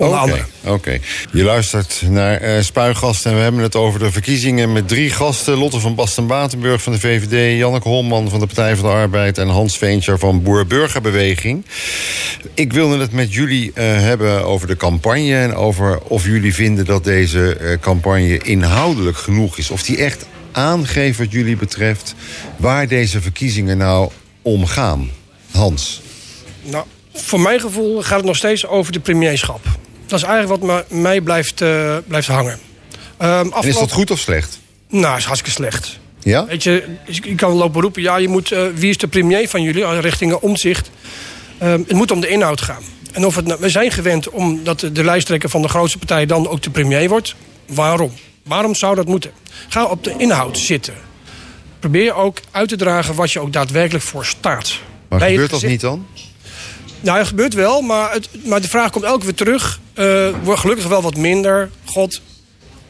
[0.01, 0.45] Onder Oké, andere.
[0.65, 0.99] Oké.
[1.33, 5.59] Je luistert naar eh Spuigasten en we hebben het over de verkiezingen met drie gasten.
[5.59, 9.39] Lotte van Basten-Batenburg van de VVD, Janneke Holman van de Partij van de Arbeid...
[9.39, 11.65] en Hans Veentjer van Boer-Burgerbeweging.
[12.55, 15.37] Ik wilde het met jullie eh, hebben over de campagne...
[15.37, 19.71] en over of jullie vinden dat deze eh, campagne inhoudelijk genoeg is.
[19.71, 22.15] Of die echt aangeeft wat jullie betreft
[22.57, 24.11] waar deze verkiezingen nou
[24.43, 25.11] om gaan.
[25.51, 26.03] Hans.
[26.63, 29.61] Nou, voor mijn gevoel gaat het nog steeds over de premierschap.
[30.11, 32.59] Dat is eigenlijk wat mij blijft, eh, blijft hangen.
[33.17, 34.59] En is dat goed of slecht?
[34.89, 35.99] Nou, is hartstikke slecht.
[36.23, 36.47] Ja?
[36.47, 39.63] Weet je, je kan lopen roepen, ja, je moet, eh, wie is de premier van
[39.63, 40.91] jullie, eh, richting omzicht.
[41.59, 42.83] Ehm, het moet om de inhoud gaan.
[43.13, 46.49] En of het, nou- we zijn gewend omdat de, lijsttrekker van de grootste partij dan
[46.49, 47.35] ook de premier wordt.
[47.67, 48.13] Waarom?
[48.43, 49.31] Waarom zou dat moeten?
[49.69, 50.95] Ga op de inhoud zitten.
[51.79, 54.73] Probeer ook uit te dragen wat je ook daadwerkelijk voor staat.
[55.09, 56.07] Maar Bij gebeurt dat niet dan?
[57.01, 59.81] Nou, dat gebeurt wel, maar, het, maar de vraag komt elke keer terug.
[59.95, 61.71] Eh, wordt gelukkig wel wat minder.
[61.85, 62.21] God,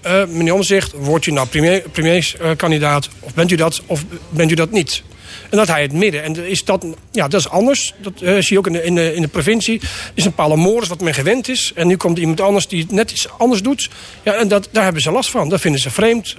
[0.01, 1.85] eh, meneer Omzicht, wordt u nou premier,
[3.20, 5.03] of bent u dat, of bent u dat niet?
[5.51, 6.23] En dat hij het midden.
[6.23, 7.94] En is dat, ja, dat is anders.
[7.99, 9.81] Dat eh, zie je ook in de, in de, in de provincie.
[10.14, 11.73] is een palamoris wat men gewend is.
[11.75, 13.90] En nu komt iemand anders die het net iets anders doet.
[14.23, 15.49] Ja, en dat, daar hebben ze last van.
[15.49, 16.37] Dat vinden ze vreemd.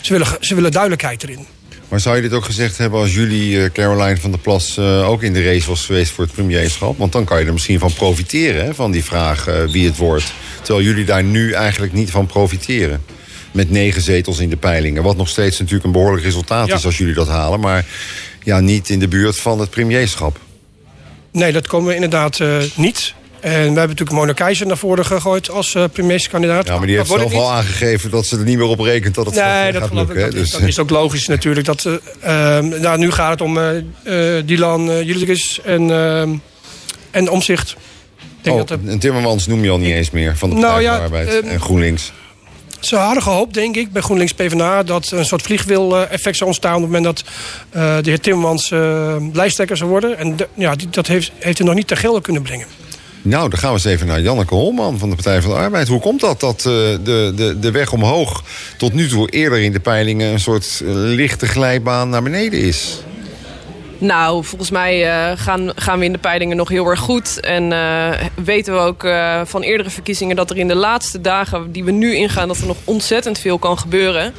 [0.00, 1.46] Ze, willen, ze willen duidelijkheid erin.
[1.90, 5.08] Maar zou je dit ook gezegd hebben als jullie, eh, Caroline van der Plas, eh,
[5.08, 6.98] ook in de race was geweest voor het premierschap?
[6.98, 9.96] Want dan kan je er misschien van profiteren, hè, van die vraag eh, wie het
[9.96, 10.32] wordt.
[10.62, 13.02] Terwijl jullie daar nu eigenlijk niet van profiteren.
[13.52, 15.02] Met negen zetels in de peilingen.
[15.02, 16.74] Wat nog steeds natuurlijk een behoorlijk resultaat Ja.
[16.74, 17.60] is als jullie dat halen.
[17.60, 17.86] Maar
[18.42, 20.38] ja, niet in de buurt van het premierschap.
[21.32, 22.40] Nee, dat komen we inderdaad
[22.74, 23.14] niet.
[23.40, 26.66] En we hebben natuurlijk Mona Keizer naar voren gegooid als eh premierskandidaat.
[26.66, 29.26] Ja, maar die heeft zelf al aangegeven dat ze er niet meer op rekent dat
[29.26, 30.26] het gaat, Nee, gaat dat geloof lukken.
[30.26, 30.32] ik.
[30.32, 31.66] Dat, Dus, dat is ook logisch natuurlijk.
[31.66, 36.30] Dat, eh, ehm, nou, nu gaat het om eh eh, Dylan uh, Julius en, ehm
[37.10, 37.76] en Omzicht.
[38.44, 40.82] Oh, dat er, en Timmermans noem je al niet eens meer van de Nou Partij
[40.90, 42.12] ja, de Arbeid ehm, en GroenLinks.
[42.80, 44.82] ze hadden gehoopt, denk ik, bij GroenLinks PvdA...
[44.82, 46.74] dat een soort vliegwiel-effect zou ontstaan...
[46.74, 47.24] op het moment dat
[47.70, 50.18] eh, de heer Timmermans eh, lijsttrekker zou worden.
[50.18, 52.66] En de- ja, die, dat heeft, heeft hij nog niet ter gelden kunnen brengen.
[53.22, 55.88] Nou, dan gaan we eens even naar Janneke Holman van de Partij van de Arbeid.
[55.88, 58.42] Hoe komt dat dat eh, de, de, de weg omhoog
[58.76, 60.32] tot nu toe eerder in de peilingen...
[60.32, 63.02] een soort eh, lichte glijbaan naar beneden is?
[63.98, 67.40] Nou, volgens mij uh, gaan, gaan we in de peilingen nog heel erg goed.
[67.40, 67.74] En
[68.44, 69.06] weten we ook
[69.48, 72.66] van eerdere verkiezingen dat er in de laatste dagen die we nu ingaan, dat er
[72.66, 74.34] nog ontzettend veel kan gebeuren.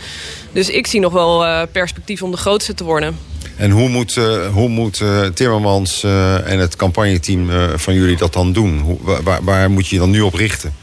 [0.52, 3.18] Dus ik zie nog wel perspectief om de grootste te worden.
[3.62, 4.16] En hoe moet,
[4.54, 6.04] hoe moet Timmermans
[6.46, 8.80] en het campagneteam van jullie dat dan doen?
[8.80, 10.74] Hoe, waar, waar, moet je je dan nu op richten?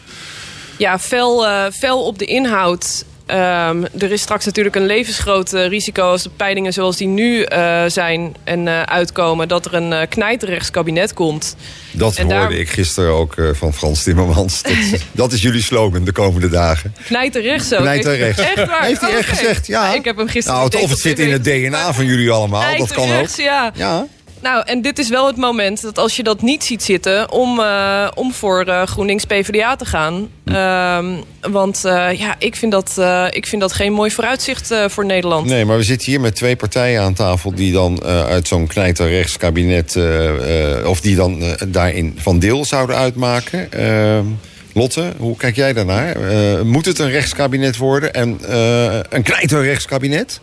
[0.77, 6.03] Ja, fel, fel op de inhoud Um, er is straks natuurlijk een levensgroot uh, risico
[6.03, 10.01] als de peilingen zoals die nu uh, zijn en uh, uitkomen, dat er een uh,
[10.09, 11.57] knijterrechtskabinet komt.
[11.93, 12.53] Dat en hoorde daar...
[12.53, 14.63] ik gisteren ook van Frans Timmermans.
[14.91, 16.95] Dat, dat, is jullie slogan de komende dagen.
[17.05, 17.81] Knijterrechts ook.
[17.81, 18.41] Knijterrechts.
[18.41, 18.85] Echt waar?
[18.85, 19.67] Heeft hij echt gezegd?
[19.67, 19.95] Ja.
[19.95, 22.77] Ik heb hem gisteren nou, Of het zit in het DNA van jullie allemaal.
[22.79, 23.29] Dat kan ook.
[23.29, 23.73] Ja.
[23.75, 24.07] ja.
[24.43, 27.33] Nou, en dit is wel het moment dat als je dat niet ziet zitten...
[27.33, 30.29] om, uh, om voor uh, GroenLinks PvdA te gaan.
[30.45, 31.07] Uh,
[31.41, 35.47] want uh, ja, ik vind, dat, ik vind dat geen mooi vooruitzicht voor Nederland.
[35.47, 37.55] Nee, maar we zitten hier met twee partijen aan tafel...
[37.55, 39.99] die dan uit zo'n knijterrechtskabinet...
[40.85, 43.73] of die dan daarin van deel zouden uitmaken...
[43.73, 44.27] Ehm,
[44.73, 46.17] Lotte, hoe kijk jij daarnaar?
[46.67, 48.39] moet het een rechtskabinet worden en
[49.09, 50.41] een knijterrechtskabinet?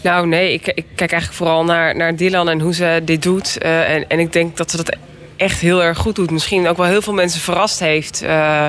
[0.00, 3.58] Nou nee, ik, ik, kijk eigenlijk vooral naar, naar Dylan en hoe ze dit doet.
[3.62, 4.96] Uh, en, en ik denk dat ze dat
[5.36, 6.30] echt heel erg goed doet.
[6.30, 8.22] Misschien ook wel heel veel mensen verrast heeft.
[8.22, 8.66] Uh,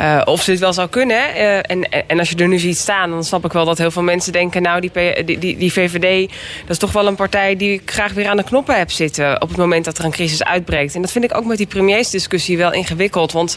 [0.00, 1.16] uh, of ze het wel zou kunnen.
[1.36, 3.90] Uh, en, en als je er nu ziet staan, dan snap ik wel dat heel
[3.90, 4.62] veel mensen denken...
[4.62, 4.90] nou, die,
[5.24, 8.36] die, die, die, VVD, dat is toch wel een partij die ik graag weer aan
[8.36, 9.42] de knoppen heb zitten...
[9.42, 10.94] op het moment dat er een crisis uitbreekt.
[10.94, 13.32] En dat vind ik ook met die premiersdiscussie wel ingewikkeld.
[13.32, 13.56] Want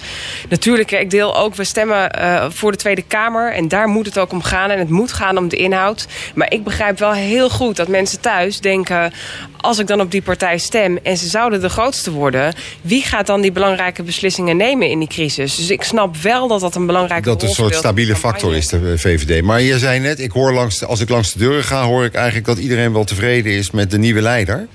[0.49, 2.11] natuurlijk, ik deel ook, we stemmen
[2.53, 3.53] voor de Tweede Kamer...
[3.53, 4.69] en daar moet het ook om gaan.
[4.69, 6.07] En het moet gaan om de inhoud.
[6.35, 9.13] Maar ik begrijp wel heel goed dat mensen thuis denken...
[9.61, 12.34] als ik dan op die partij stem en ze zouden de grootste worden
[12.81, 15.55] wie gaat dan die belangrijke beslissingen nemen in die crisis?
[15.55, 17.39] Dus ik snap wel dat dat een belangrijke dat.
[17.39, 19.41] Dat een soort stabiele factor is, de VVD.
[19.41, 21.85] Maar je zei net, ik hoor langs, als ik langs de deuren ga...
[21.85, 24.67] hoor ik eigenlijk dat iedereen wel tevreden is met de nieuwe leider.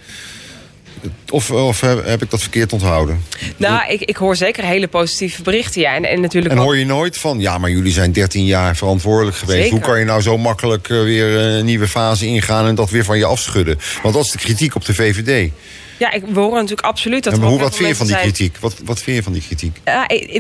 [1.30, 3.24] Of, of heb ik dat verkeerd onthouden?
[3.56, 5.80] Nou, ik, ik hoor zeker hele positieve berichten.
[5.80, 5.94] Ja.
[5.94, 9.36] En, en, natuurlijk en hoor je nooit van, ja, maar jullie zijn 13 jaar verantwoordelijk
[9.36, 9.70] geweest.
[9.70, 12.66] Hoe kan je nou zo makkelijk eh, weer een nieuwe fase ingaan...
[12.66, 13.78] en dat weer van je afschudden?
[14.02, 15.50] Want dat is de kritiek op de VVD.
[16.00, 17.32] Ja, ik, we horen natuurlijk absoluut dat.
[17.32, 18.56] En hoe, wat vind je van die kritiek?
[18.56, 19.76] Wat, wat vind je van die kritiek?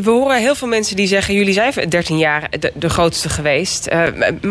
[0.02, 3.88] We horen heel veel mensen die zeggen: jullie zijn 13 jaar de, de grootste geweest.
[3.92, 4.02] Uh,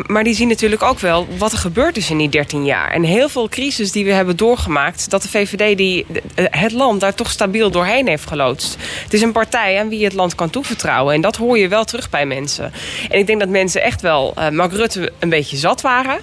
[0.06, 2.92] maar die zien natuurlijk ook wel wat er gebeurd is in die 13 jaar.
[2.92, 7.14] En heel veel crisis die we hebben doorgemaakt, dat de VVD die, het land daar
[7.14, 8.76] toch stabiel doorheen heeft geloodst.
[9.04, 11.14] Het is een partij aan wie je het land kan toevertrouwen.
[11.14, 12.72] En dat hoor je wel terug bij mensen.
[13.10, 16.20] En ik denk dat mensen echt wel uh, Mark Rutte een beetje zat waren.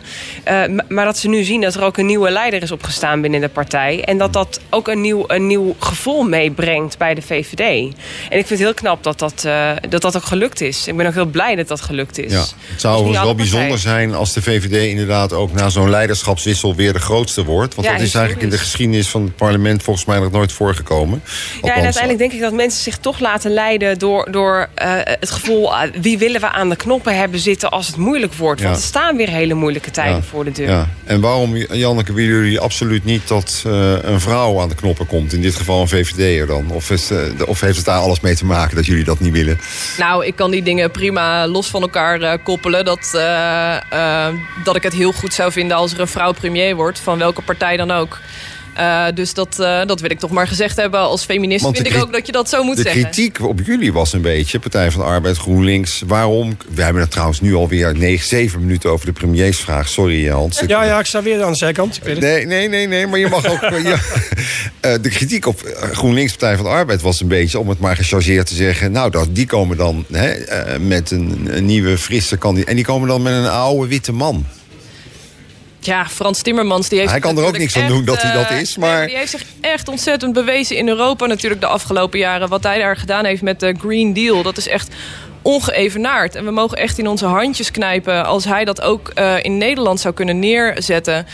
[0.89, 3.49] Maar dat ze nu zien dat er ook een nieuwe leider is opgestaan binnen de
[3.49, 4.05] partij.
[4.05, 7.95] En dat dat ook een nieuw, een nieuw gevoel meebrengt bij de VVD.
[8.29, 10.87] En ik vind het heel knap dat dat, uh, dat dat ook gelukt is.
[10.87, 12.33] Ik ben ook heel blij dat dat gelukt is.
[12.33, 16.75] Ja, het zou overigens wel bijzonder zijn als de VVD inderdaad ook na zo'n leiderschapswissel
[16.75, 17.75] weer de grootste wordt.
[17.75, 21.23] Want dat is eigenlijk in de geschiedenis van het parlement volgens mij nog nooit voorgekomen.
[21.63, 25.31] ja, en uiteindelijk denk ik dat mensen zich toch laten leiden door, door uh, het
[25.31, 25.73] gevoel...
[25.73, 28.63] Uh, wie willen we aan de knoppen hebben zitten als het moeilijk wordt.
[28.63, 30.69] Want er staan weer hele moeilijke tijden voor de deur.
[30.69, 30.89] Ja.
[31.05, 33.63] En waarom, Janneke, willen jullie absoluut niet dat
[34.03, 35.33] een vrouw aan de knoppen komt.
[35.33, 36.71] In dit geval een VVD'er dan.
[36.71, 39.33] Of, is, uh, of heeft het daar alles mee te maken dat jullie dat niet
[39.33, 39.59] willen?
[39.99, 42.85] Nou, ik kan die dingen prima los van elkaar uh, koppelen.
[42.85, 44.29] Dat, uh,
[44.65, 46.99] dat ik het heel goed zou vinden als er een vrouw premier wordt.
[46.99, 48.19] Van welke partij dan ook.
[48.79, 51.01] Uh, dus dat, uh, dat wil ik toch maar gezegd hebben.
[51.01, 53.01] Als feminist Want vind ik ook dat je dat zo moet de zeggen.
[53.01, 56.03] De kritiek op jullie was een beetje, Partij van de Arbeid, GroenLinks.
[56.07, 56.57] Waarom?
[56.75, 59.89] We hebben het trouwens nu alweer 9, 7 minuten over de premiersvraag.
[59.89, 60.63] Sorry Hans.
[60.67, 62.01] Ja, ja, ik sta weer aan de zijkant.
[62.05, 63.61] Nee, nee, nee, nee, maar je mag ook...
[63.83, 63.99] ja,
[64.87, 65.61] uh, de kritiek op
[65.93, 67.59] GroenLinks, Partij van de Arbeid was een beetje...
[67.59, 68.93] om het maar gechargeerd te zeggen...
[68.93, 70.35] nou, dat, die komen dan hè,
[70.79, 72.69] met een, een nieuwe, frisse kandidaat...
[72.69, 74.47] en die komen dan met een oude witte man.
[75.87, 77.11] Ja, Frans Timmermans die heeft.
[77.11, 78.77] Hij kan er ook niks aan doen dat hij dat eh, is.
[78.77, 79.07] Maar...
[79.07, 82.49] Die heeft zich echt ontzettend bewezen in Europa natuurlijk de afgelopen jaren.
[82.49, 84.43] Wat hij daar gedaan heeft met de Green Deal.
[84.43, 84.95] Dat is echt
[85.43, 86.35] ongeëvenaard.
[86.35, 90.01] En we mogen echt in onze handjes knijpen als hij dat ook uh, in Nederland
[90.01, 91.27] zou kunnen neerzetten.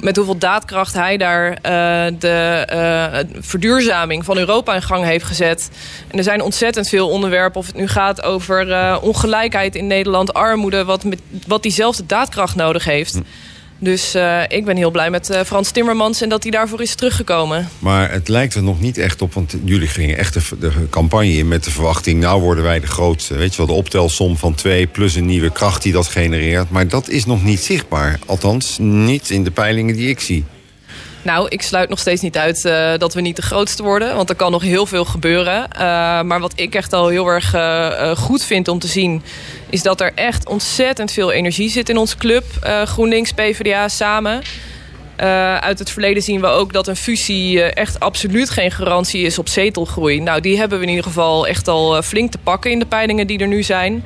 [0.00, 5.70] Met hoeveel daadkracht hij daar uh, de uh, verduurzaming van Europa in gang heeft gezet.
[6.08, 7.60] En er zijn ontzettend veel onderwerpen.
[7.60, 12.84] Of het nu gaat over ongelijkheid in Nederland, armoede, wat, met, wat diezelfde daadkracht nodig
[12.84, 13.14] heeft.
[13.14, 13.20] Hm.
[13.78, 16.94] Dus uh, ik ben heel blij met uh, Frans Timmermans en dat hij daarvoor is
[16.94, 17.68] teruggekomen.
[17.78, 21.32] Maar het lijkt er nog niet echt op, want jullie gingen echt de, de, campagne
[21.32, 22.20] in met de verwachting...
[22.20, 23.34] nou worden wij de grootste.
[23.34, 26.70] Weet je wel, de optelsom van twee plus een nieuwe kracht die dat genereert.
[26.70, 28.18] Maar dat is nog niet zichtbaar.
[28.26, 30.44] Althans, niet in de peilingen die ik zie.
[31.26, 34.16] Nou, ik sluit nog steeds niet uit uh, dat we niet de grootste worden.
[34.16, 35.68] Want er kan nog heel veel gebeuren.
[35.72, 35.78] Uh,
[36.22, 39.22] maar wat ik echt al heel erg uh, goed vind om te zien...
[39.70, 42.44] is dat er echt ontzettend veel energie zit in onze club.
[42.84, 44.42] GroenLinks, PvdA samen.
[45.60, 49.48] Uit het verleden zien we ook dat een fusie echt absoluut geen garantie is op
[49.48, 50.20] zetelgroei.
[50.20, 53.26] Nou, die hebben we in ieder geval echt al flink te pakken in de peilingen
[53.26, 54.04] die er nu zijn.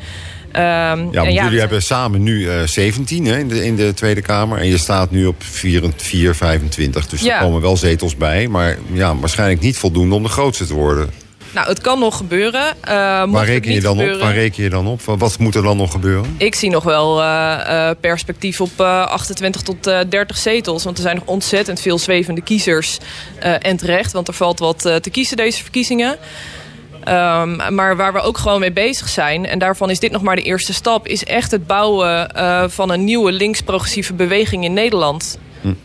[0.53, 4.23] Um, ja, want ja, jullie hebben samen nu 17 hè, in, de, in de Tweede
[4.23, 4.59] Kamer.
[4.59, 7.07] En je staat nu op 4, 4 25.
[7.07, 7.35] Dus ja.
[7.35, 8.49] er komen wel zetels bij.
[8.49, 11.11] Maar ja, waarschijnlijk niet voldoende om de grootste te worden.
[11.55, 12.67] Nou, het kan nog gebeuren.
[12.85, 12.93] Uh,
[13.31, 14.23] Waar reken je dan gebeuren, op?
[14.23, 15.01] Waar reken je dan op?
[15.05, 16.35] Wat moet er dan nog gebeuren?
[16.37, 20.85] Ik zie nog wel uh, uh, perspectief op 28 tot 30 zetels.
[20.85, 22.99] Want er zijn nog ontzettend veel zwevende kiezers.
[23.39, 26.19] en terecht, want er valt wat te kiezen deze verkiezingen.
[27.09, 29.47] Um, maar waar we ook gewoon mee bezig zijn...
[29.47, 31.07] en daarvan is dit nog maar de eerste stap...
[31.07, 32.31] is echt het bouwen
[32.71, 35.39] van een nieuwe links-progressieve beweging in Nederland.
[35.61, 35.69] Hm.
[35.69, 35.77] Um,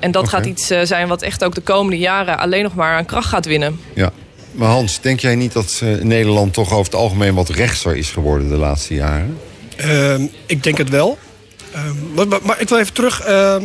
[0.00, 0.40] en dat okay.
[0.40, 2.38] gaat iets zijn wat echt ook de komende jaren...
[2.38, 3.80] alleen nog maar aan kracht gaat winnen.
[3.94, 4.12] Ja.
[4.52, 8.10] Maar Hans, denk jij niet dat uh, Nederland toch over het algemeen wat rechtser is
[8.10, 9.38] geworden de laatste jaren?
[9.84, 10.14] Uh,
[10.46, 11.18] ik denk het wel.
[12.14, 13.62] Maar, maar, maar, ik wil even terug ehm,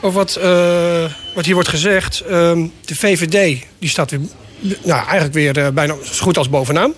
[0.00, 2.20] over wat, uh, wat hier wordt gezegd.
[2.20, 4.20] Ehm, de VVD die staat weer,
[4.60, 6.94] nou, eigenlijk weer eh, bijna zo goed als bovenaan.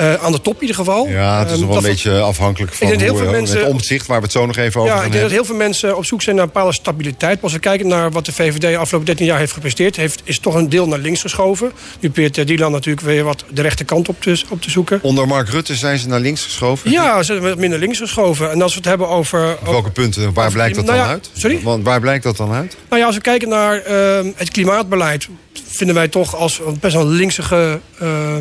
[0.00, 1.08] Uh, aan de top in ieder geval.
[1.08, 4.06] Ja, het is nog wel een beetje afhankelijk van hoe, heel veel mensen, het omzicht...
[4.06, 5.96] waar we het zo nog even over ja, gaan ik denk dat heel veel mensen
[5.96, 7.42] op zoek zijn naar een bepaalde stabiliteit.
[7.42, 9.96] Als we kijken naar wat de VVD de afgelopen 13 jaar heeft gepresteerd...
[9.96, 11.72] Heeft, is toch een deel naar links geschoven.
[12.00, 14.98] Nu probeert Dylan natuurlijk weer wat de rechterkant op te, op te zoeken.
[15.02, 16.90] Onder Mark Rutte zijn ze naar links geschoven?
[16.90, 18.50] Ja, ze zijn wat minder links geschoven.
[18.50, 19.56] En als we het hebben over...
[19.60, 20.32] Op welke punten?
[20.32, 21.30] Waar blijkt dat nou dan ja, uit?
[21.32, 21.60] Sorry?
[21.62, 22.76] Want waar blijkt dat dan uit?
[22.88, 25.28] Nou ja, als we kijken naar uh, het klimaatbeleid...
[25.68, 28.36] vinden wij toch als best wel linksige uh,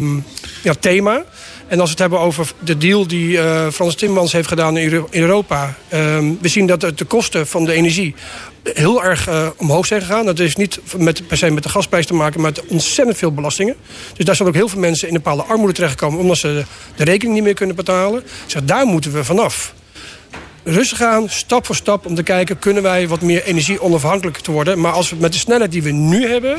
[0.65, 1.23] ja, thema...
[1.67, 4.91] En als we het hebben over de deal die uh, Frans Timmermans heeft gedaan in,
[4.91, 5.75] Euro in Europa.
[5.93, 8.15] Um, we zien dat de kosten van de energie
[8.63, 10.25] heel erg uh, omhoog zijn gegaan.
[10.25, 13.31] Dat is niet met, per se met de gasprijs te maken, maar met ontzettend veel
[13.31, 13.75] belastingen.
[14.15, 16.19] Dus daar zullen ook heel veel mensen in een bepaalde armoede terechtkomen...
[16.19, 18.23] omdat ze de, de rekening niet meer kunnen betalen.
[18.45, 19.73] Dus daar moeten we vanaf
[20.65, 22.59] rustig aan, stap voor stap, om te kijken...
[22.59, 24.79] kunnen wij wat meer energie onafhankelijk te worden.
[24.79, 26.57] Maar als we met de snelheid die we nu hebben...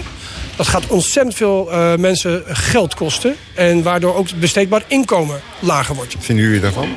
[0.57, 3.37] dat gaat ontzettend veel uh, mensen geld kosten.
[3.55, 6.16] En waardoor ook het besteedbaar inkomen lager wordt.
[6.19, 6.88] Vinden jullie daarvan?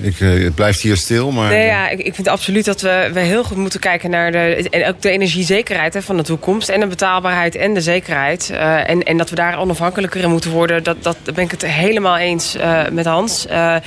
[0.00, 1.48] Ik, uh, het blijft hier stil, maar...
[1.48, 4.68] Nee, ja, ik, ik vind absoluut dat we, we heel goed moeten kijken naar de,
[4.70, 6.68] en ook de energiezekerheid hè, van de toekomst.
[6.68, 8.50] En de betaalbaarheid en de zekerheid.
[8.52, 10.82] Uh, en, en dat we daar onafhankelijker in moeten worden.
[10.82, 13.46] Dat, dat ben ik het helemaal eens uh, met Hans.
[13.46, 13.82] en,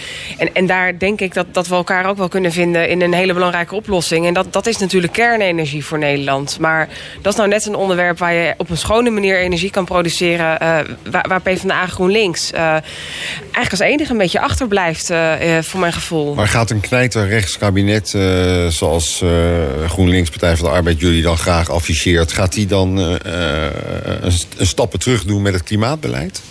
[0.53, 3.33] en daar denk ik dat, dat we elkaar ook wel kunnen vinden in een hele
[3.33, 4.25] belangrijke oplossing.
[4.25, 6.57] En dat, dat is natuurlijk kernenergie voor Nederland.
[6.59, 6.87] Maar
[7.21, 10.57] dat is nou net een onderwerp waar je op een schone manier energie kan produceren.
[11.11, 15.11] waar, waar PvdA GroenLinks eigenlijk als enige een beetje achterblijft
[15.61, 15.93] voor mijn
[16.35, 19.29] Maar gaat een knijterrechtskabinet, uh, zoals uh,
[19.87, 23.15] GroenLinks Partij van de Arbeid jullie dan graag afficheert, gaat die dan uh,
[24.21, 26.41] een, een stappen terug doen met het klimaatbeleid?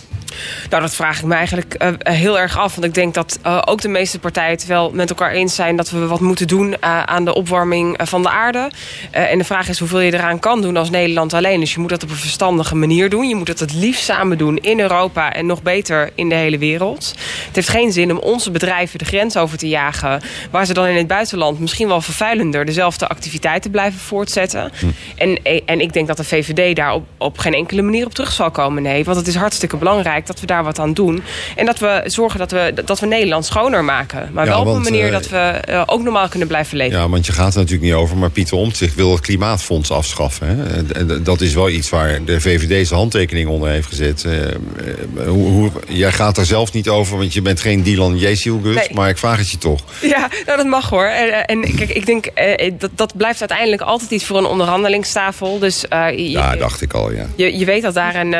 [0.69, 2.75] Nou, dat vraag ik me eigenlijk uh, heel erg af.
[2.75, 5.75] Want ik denk dat uh, ook de meeste partijen het wel met elkaar eens zijn...
[5.75, 8.71] dat we wat moeten doen uh, aan de opwarming van de aarde.
[9.11, 11.59] en de vraag is hoeveel je eraan kan doen als Nederland alleen.
[11.59, 13.27] Dus je moet dat op een verstandige manier doen.
[13.27, 16.57] Je moet het het liefst samen doen in Europa en nog beter in de hele
[16.57, 17.13] wereld.
[17.45, 20.21] Het heeft geen zin om onze bedrijven de grens over te jagen...
[20.51, 22.65] waar ze dan in het buitenland misschien wel vervuilender...
[22.65, 24.71] dezelfde activiteiten blijven voortzetten.
[24.79, 24.85] Hm.
[25.15, 28.31] En, en ik denk dat de VVD daar op, op geen enkele manier op terug
[28.31, 28.83] zal komen.
[28.83, 31.23] Nee, want het is hartstikke belangrijk dat we daar wat aan doen.
[31.55, 34.29] En dat we zorgen dat we, dat we Nederland schoner maken.
[34.33, 36.77] Maar Ja, wel op want, een manier eh, dat we uh, ook normaal kunnen blijven
[36.77, 36.97] leven.
[36.97, 38.17] Ja, want je gaat er natuurlijk niet over.
[38.17, 40.47] Maar Pieter Omtzigt wil het klimaatfonds afschaffen.
[40.47, 41.21] Hè?
[41.21, 44.23] Dat is wel iets waar de VVD zijn handtekening onder heeft gezet.
[44.27, 48.75] Uh, hoe, hoe, jij gaat daar zelf niet over, want je bent geen Dylan Jezielgus.
[48.75, 48.89] Nee.
[48.93, 49.81] Maar ik vraag het je toch.
[50.01, 51.05] Ja, nou dat mag hoor.
[51.05, 55.59] En, en kijk, ik denk uh, dat, dat blijft uiteindelijk altijd iets voor een onderhandelingstafel.
[55.59, 57.25] Dus, je, Ja, dacht ik al, ja.
[57.35, 58.33] Je, je weet dat daar een,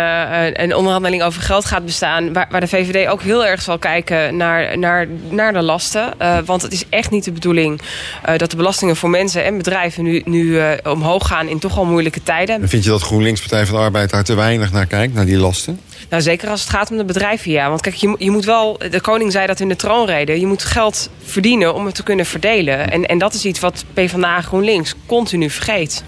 [0.64, 2.34] een onderhandeling over geld gaat bestaan.
[2.34, 6.14] Waar, waar de VVD ook heel erg zal kijken naar, naar, naar de lasten.
[6.22, 7.82] Uh, want het is echt niet de bedoeling
[8.30, 11.78] uh, dat de belastingen voor mensen en bedrijven nu, nu uh, omhoog gaan in toch
[11.78, 12.62] al moeilijke tijden.
[12.62, 15.26] En vind je dat GroenLinks Partij van de Arbeid daar te weinig naar kijkt, naar
[15.26, 15.80] die lasten?
[16.10, 17.70] Nou, zeker als het gaat om de bedrijven, ja.
[17.70, 20.64] Want kijk, je, je moet wel, de koning zei dat in de troonrede, je moet
[20.64, 22.92] geld verdienen om het te kunnen verdelen.
[22.92, 26.04] En, en dat is iets wat PvdA GroenLinks continu vergeet.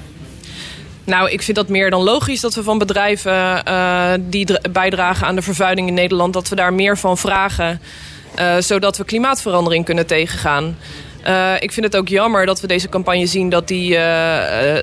[1.04, 5.36] Nou, ik vind dat meer dan logisch dat we van bedrijven uh, die bijdragen aan
[5.36, 7.82] de vervuiling in Nederland, dat we daar meer van vragen,
[8.40, 10.78] uh, zodat we klimaatverandering kunnen tegengaan.
[11.28, 13.98] Uh, ik vind het ook jammer dat we deze campagne zien dat die,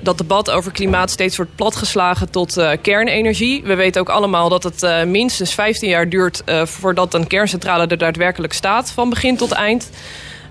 [0.02, 3.62] dat debat over klimaat steeds wordt platgeslagen tot kernenergie.
[3.64, 8.52] We weten ook allemaal dat het minstens 15 jaar duurt voordat een kerncentrale er daadwerkelijk
[8.52, 9.90] staat, van begin tot eind.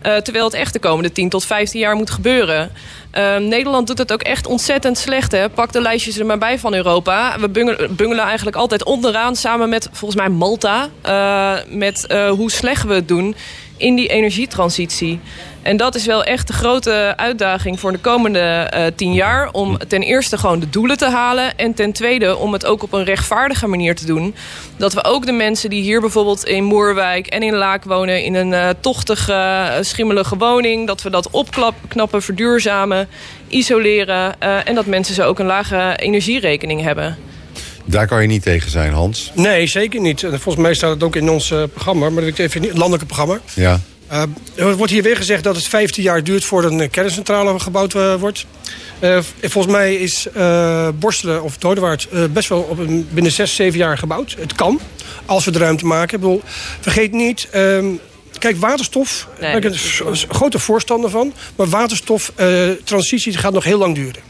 [0.07, 2.71] Uh, terwijl het echt de komende 10 tot 15 jaar moet gebeuren.
[3.13, 5.31] Uh, Nederland doet het ook echt ontzettend slecht.
[5.31, 5.49] Hè?
[5.49, 7.39] Pak de lijstjes er maar bij van Europa.
[7.39, 7.49] We
[7.89, 10.89] bungelen, eigenlijk altijd onderaan samen met volgens mij Malta.
[11.05, 13.35] Uh, met hoe slecht we het doen
[13.77, 15.19] in die energietransitie.
[15.61, 19.49] En dat is wel echt de grote uitdaging voor de komende eh, tien jaar.
[19.51, 21.57] Om ten eerste gewoon de doelen te halen.
[21.57, 24.35] En ten tweede om het ook op een rechtvaardige manier te doen.
[24.77, 28.23] Dat we ook de mensen die hier bijvoorbeeld in Moerwijk en in Laak wonen...
[28.23, 30.87] in een uh, tochtige, uh, schimmelige woning...
[30.87, 33.07] dat we dat opknappen, verduurzamen,
[33.47, 34.39] isoleren...
[34.39, 37.17] En dat mensen zo ook een lage energierekening hebben.
[37.89, 39.31] Daar kan je niet tegen zijn, Hans.
[39.33, 40.19] Nee, zeker niet.
[40.19, 42.79] Volgens mij staat het ook in ons uh, programma, maar dat ik even niet, het
[42.79, 43.39] landelijke programma.
[43.53, 43.79] Ja.
[44.11, 44.23] Uh,
[44.55, 48.15] er wordt hier weer gezegd dat het 15 jaar duurt voordat een kerncentrale gebouwd uh,
[48.15, 48.45] wordt.
[48.99, 50.27] Uh, volgens mij is
[50.95, 54.35] Borstelen of Dodewaard best wel op een, binnen 6, 7 jaar gebouwd.
[54.39, 54.79] Het kan,
[55.25, 56.15] als we de ruimte maken.
[56.15, 56.41] Ik bedoel,
[56.79, 57.47] vergeet niet...
[57.55, 57.99] Um,
[58.39, 61.33] Kijk, waterstof, nee, daar ben ik een grote voorstander van.
[61.55, 64.26] Maar waterstoftransitie gaat nog heel lang duren.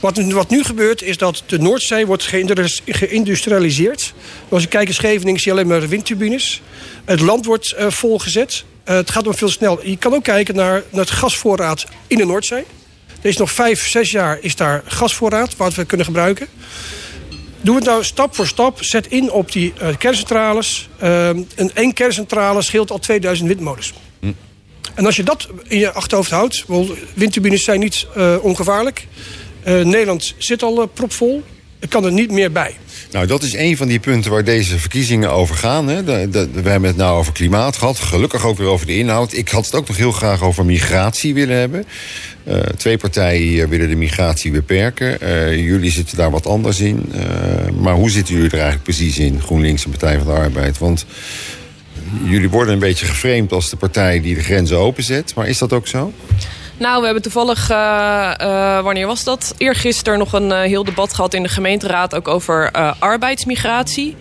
[0.00, 2.28] Wat, wat, nu gebeurt is dat de Noordzee wordt
[2.84, 4.14] geïndustrialiseerd.
[4.48, 6.60] Als je kijkt in Scheveningen zie je alleen maar windturbines.
[7.04, 8.64] Het land wordt uh, volgezet.
[8.88, 9.88] Uh, het gaat om veel sneller.
[9.88, 12.64] Je kan ook kijken naar, naar het gasvoorraad in de Noordzee.
[13.20, 16.46] Er is nog vijf, zes jaar is daar gasvoorraad wat we kunnen gebruiken.
[17.60, 18.84] Doe het nou stap voor stap.
[18.84, 20.88] Zet in op die uh, kerncentrales.
[20.98, 23.92] een één kerncentrale scheelt al 2000 windmolens.
[24.20, 24.32] Hm.
[24.94, 26.64] En als je dat in je achterhoofd houdt...
[27.14, 28.06] windturbines zijn niet
[28.40, 29.06] ongevaarlijk...
[29.68, 31.42] Uh, Nederland zit al uh, propvol.
[31.78, 32.76] Er kan er niet meer bij.
[33.10, 35.88] Nou, dat is een van die punten waar deze verkiezingen over gaan.
[35.88, 36.04] Hè.
[36.04, 37.98] We hebben het nou over klimaat gehad.
[37.98, 39.32] Gelukkig ook weer over de inhoud.
[39.32, 41.84] Ik had het ook nog heel graag over migratie willen hebben.
[42.48, 45.18] Uh, twee partijen willen de migratie beperken.
[45.62, 47.12] jullie zitten daar wat anders in.
[47.80, 49.40] maar hoe zitten jullie er eigenlijk precies in?
[49.40, 50.78] GroenLinks en Partij van de Arbeid.
[50.78, 51.06] Want
[52.24, 55.34] jullie worden een beetje geframed als de partij die de grenzen openzet.
[55.34, 56.12] Maar is dat ook zo?
[56.78, 59.54] Nou, we hebben toevallig, uh, uh, wanneer was dat?
[59.56, 64.16] Eergisteren nog een uh, heel debat gehad in de gemeenteraad ook over arbeidsmigratie.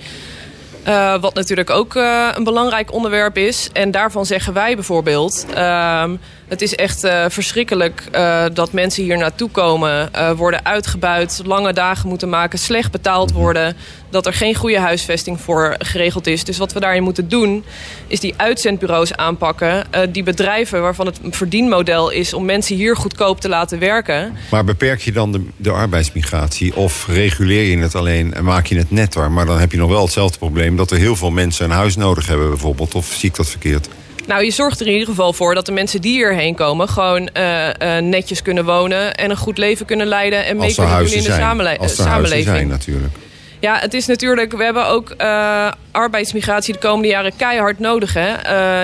[1.22, 1.96] wat natuurlijk ook
[2.36, 3.70] een belangrijk onderwerp is.
[3.74, 5.46] En daarvan zeggen wij bijvoorbeeld...
[5.54, 6.16] Ehm,
[6.48, 11.74] het is echt uh, verschrikkelijk uh, dat mensen hier naartoe komen, uh, worden uitgebuit, lange
[11.74, 13.76] dagen moeten maken, slecht betaald worden.
[14.10, 16.44] Dat er geen goede huisvesting voor geregeld is.
[16.44, 17.64] Dus wat we daarin moeten doen,
[18.08, 19.86] is die uitzendbureaus aanpakken.
[20.10, 24.34] die bedrijven waarvan het verdienmodel is om mensen hier goedkoop te laten werken.
[24.52, 28.78] Maar beperk je dan de, de arbeidsmigratie of reguleer je het alleen en maak je
[28.78, 29.32] het netter?
[29.32, 31.96] Maar dan heb je nog wel hetzelfde probleem dat er heel veel mensen een huis
[31.96, 32.96] nodig hebben bijvoorbeeld.
[32.96, 33.90] Of zie ik dat verkeerd?
[34.28, 36.90] Nou, je zorgt er in ieder geval voor dat de mensen die hierheen komen...
[36.90, 40.46] gewoon uh, uh, netjes kunnen wonen en een goed leven kunnen leiden...
[40.46, 42.46] en mee kunnen doen in de samenle Als samenleving.
[42.46, 43.14] zijn natuurlijk.
[43.60, 44.52] Ja, het is natuurlijk...
[44.52, 48.14] We hebben ook uh, arbeidsmigratie de komende jaren keihard nodig.
[48.14, 48.34] Hè?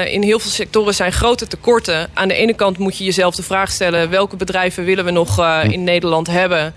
[0.06, 2.10] Uh, in heel veel sectoren zijn grote tekorten.
[2.14, 4.10] Aan de ene kant moet je jezelf de vraag stellen...
[4.10, 5.70] welke bedrijven willen we nog uh, hm.
[5.70, 6.74] in Nederland hebben...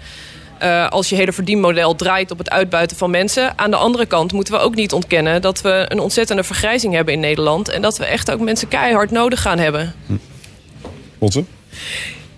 [0.63, 3.59] Uh, als je hele verdienmodel draait op het uitbuiten van mensen.
[3.59, 5.43] Aan de andere kant moeten we ook niet ontkennen...
[5.43, 7.69] dat we een ontzettende vergrijzing hebben in Nederland...
[7.69, 9.95] en dat we echt ook mensen keihard nodig gaan hebben.
[10.07, 10.17] Hm.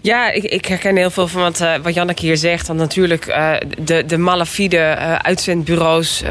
[0.00, 2.66] Ja, ik, ik, herken heel veel van wat, uh, wat Janneke hier zegt.
[2.66, 6.22] Want natuurlijk uh, de, de malafide uh, uitzendbureaus,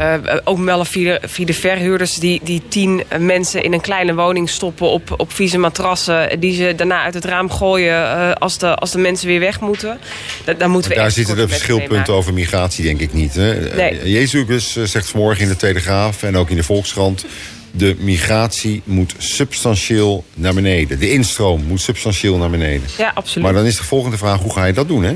[0.43, 2.15] ook malafide verhuurders...
[2.15, 6.39] Die, die tien mensen in een kleine woning stoppen op, op vieze matrassen...
[6.39, 9.99] die ze daarna uit het raam gooien als, de, als de mensen weer weg moeten.
[10.43, 13.35] Da, daar moeten we daar zitten de verschilpunten over migratie denk ik niet.
[13.35, 13.75] Hè?
[13.75, 14.11] Nee.
[14.11, 17.25] Jezus zegt vanmorgen in de Telegraaf en ook in de Volkskrant
[17.71, 20.99] de migratie moet substantieel naar beneden.
[20.99, 22.87] De instroom moet substantieel naar beneden.
[22.97, 23.45] Ja, absoluut.
[23.45, 25.15] Maar dan is de volgende vraag, hoe ga je dat doen, hè?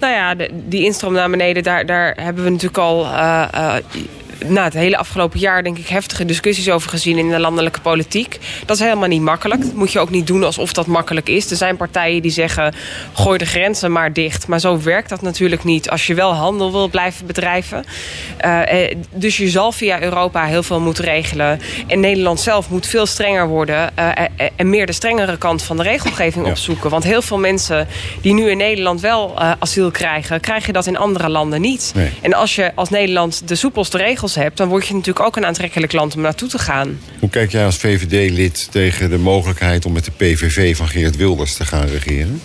[0.00, 3.04] Nou ja, de, die instroom naar beneden, daar, daar hebben we natuurlijk al...
[3.04, 3.74] Uh, uh,
[4.48, 8.38] nou, het hele afgelopen jaar denk ik heftige discussies over gezien in de landelijke politiek.
[8.66, 9.62] Dat is helemaal niet makkelijk.
[9.62, 11.50] Dat moet je ook niet doen alsof dat makkelijk is.
[11.50, 12.74] Er zijn partijen die zeggen,
[13.12, 14.46] gooi de grenzen maar dicht.
[14.46, 17.84] Maar zo werkt dat natuurlijk niet als je wel handel wil blijven bedrijven.
[18.44, 18.60] Uh,
[19.10, 21.60] dus je zal via Europa heel veel moeten regelen.
[21.86, 23.92] En Nederland zelf moet veel strenger worden.
[23.98, 24.10] Uh,
[24.56, 26.50] en meer de strengere kant van de regelgeving ja.
[26.50, 26.90] opzoeken.
[26.90, 27.88] Want heel veel mensen
[28.20, 30.40] die nu in Nederland wel asiel krijgen...
[30.40, 31.92] krijgen dat in andere landen niet.
[31.94, 32.10] Nee.
[32.20, 34.56] En als je als Nederland de soepelste regels hebt...
[34.56, 37.00] dan word je natuurlijk ook een aantrekkelijk land om naartoe te gaan.
[37.18, 39.86] Hoe kijk jij als VVD-lid tegen de mogelijkheid...
[39.86, 42.42] om met de PVV van Geert Wilders te gaan regeren?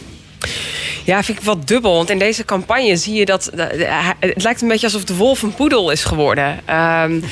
[1.09, 1.95] Ja, vind ik wat dubbel.
[1.95, 3.51] Want in deze campagne zie je dat...
[4.19, 6.59] Het lijkt een beetje alsof de wolf een poedel is geworden.
[7.03, 7.23] Um,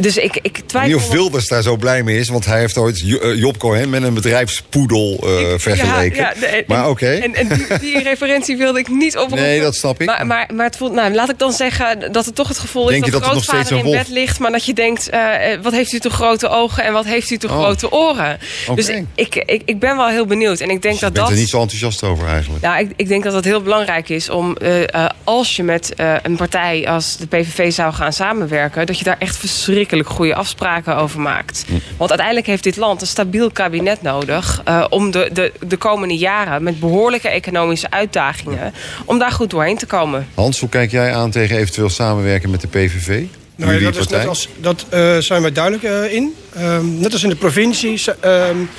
[0.00, 0.92] dus ik, ik twijfel...
[0.92, 3.02] Niet of Wilders daar zo blij mee is, want hij heeft ooit
[3.36, 6.16] Job Cohen met een bedrijfspoedel uh, ik, vergeleken.
[6.16, 6.90] Ja, ja, de, maar oké.
[6.90, 7.20] Okay.
[7.20, 9.44] En, en die, die, referentie wilde ik niet oproepen.
[9.44, 10.06] Nee, dat snap ik.
[10.06, 12.84] Maar, maar, maar het voelt, nou, laat ik dan zeggen dat het toch het gevoel
[12.84, 15.72] Denk is dat, dat de grootvader in bed ligt, maar dat je denkt, uh, wat
[15.72, 17.58] heeft u toch grote ogen en wat heeft u toch oh.
[17.58, 18.38] grote oren?
[18.62, 18.74] Okay.
[18.74, 20.60] Dus ik, ik, ik ben wel heel benieuwd.
[20.60, 21.30] En ik denk dus dat je bent dat...
[21.30, 22.62] er niet zo enthousiast over eigenlijk.
[22.62, 25.62] Nou, ik, ik ik denk dat het heel belangrijk is om, uh, uh, als je
[25.62, 30.08] met uh, een partij als de PVV zou gaan samenwerken, dat je daar echt verschrikkelijk
[30.08, 31.64] goede afspraken over maakt.
[31.66, 31.72] Hm.
[31.96, 36.62] Want uiteindelijk heeft dit land een stabiel kabinet nodig om de, de, de komende jaren
[36.62, 40.28] met behoorlijke economische uitdagingen, om daar goed doorheen te komen.
[40.34, 43.24] Hans, hoe kijk jij aan tegen eventueel samenwerken met de PVV?
[43.56, 46.34] Nou, ja, dat is net als, dat uh, zijn wij duidelijk uh, in.
[46.58, 48.70] Um, net als in de provincie um,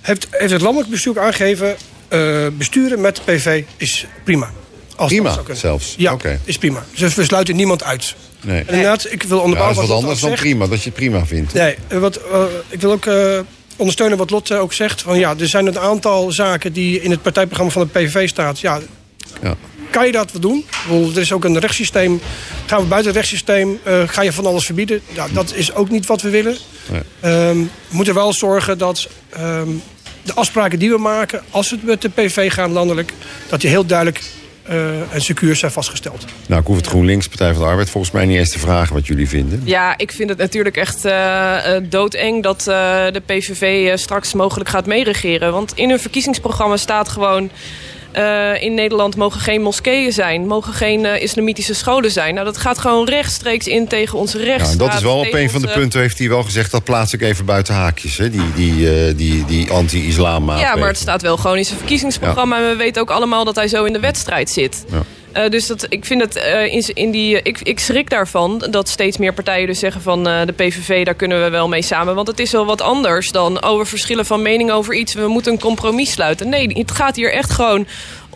[0.00, 1.76] heeft, heeft het landelijk bestuur aangegeven...
[2.10, 4.50] Uh, besturen met de PV is prima.
[4.96, 5.94] Als prima, zelfs?
[5.98, 6.38] Ja, okay.
[6.44, 6.84] is prima.
[6.96, 8.14] Dus we sluiten niemand uit.
[8.40, 8.58] Nee.
[8.58, 10.42] En inderdaad, ik wil onderbouwen ja, dat is wat anders dan zegt.
[10.42, 11.52] prima, dat je het prima vindt.
[11.52, 12.20] Nee, wat,
[12.68, 13.08] ik wil ook
[13.76, 15.02] ondersteunen wat Lotte ook zegt.
[15.02, 18.60] Van, ja, er zijn een aantal zaken die in het partijprogramma van de PVV staat.
[18.60, 18.80] Ja,
[19.42, 19.56] ja
[19.90, 20.64] kan je dat doen?
[21.14, 22.20] Er is ook een rechtssysteem.
[22.66, 25.00] Gaan we buiten het rechtssysteem, uh, ga je van alles verbieden?
[25.12, 26.56] Ja, dat is ook niet wat we willen.
[26.90, 27.32] Nee.
[27.32, 29.08] Um, we moeten wel zorgen dat
[29.40, 29.82] um,
[30.28, 31.42] de afspraken die we maken...
[31.50, 33.12] als we met de PV gaan landelijk...
[33.48, 34.22] dat die heel duidelijk
[34.70, 36.24] uh, en secuur zijn vastgesteld.
[36.46, 37.90] Nou, ik hoef het GroenLinks, Partij van de Arbeid...
[37.90, 39.62] volgens mij niet eens te vragen wat jullie vinden.
[39.64, 42.42] Ja, ik vind het natuurlijk echt uh, doodeng...
[42.42, 45.52] dat de PVV straks mogelijk gaat meeregeren.
[45.52, 47.50] Want in hun verkiezingsprogramma staat gewoon...
[48.16, 52.34] Uh, in Nederland mogen geen moskeeën zijn, mogen geen uh, islamitische scholen zijn.
[52.34, 54.80] Nou, dat gaat gewoon rechtstreeks in tegen onze rechtsstaat.
[54.80, 56.70] Ja, dat is wel op een van de punten, heeft hij wel gezegd...
[56.70, 58.30] dat plaats ik even buiten haakjes, hè?
[58.30, 62.56] die, die, uh, die, die anti-islam Ja, maar het staat wel gewoon in zijn verkiezingsprogramma...
[62.56, 62.62] Ja.
[62.62, 64.84] en we weten ook allemaal dat hij zo in de wedstrijd zit.
[64.90, 65.02] Ja.
[65.38, 67.42] Uh, dus dat, ik vind het uh, in, in, die.
[67.42, 71.42] Ik, ik schrik daarvan dat steeds meer partijen dus zeggen van de PVV, daar kunnen
[71.42, 72.14] we wel mee samen.
[72.14, 73.64] Want het is wel wat anders dan.
[73.64, 75.14] Oh, we verschillen van mening over iets.
[75.14, 76.48] We moeten een compromis sluiten.
[76.48, 77.86] Nee, het gaat hier echt gewoon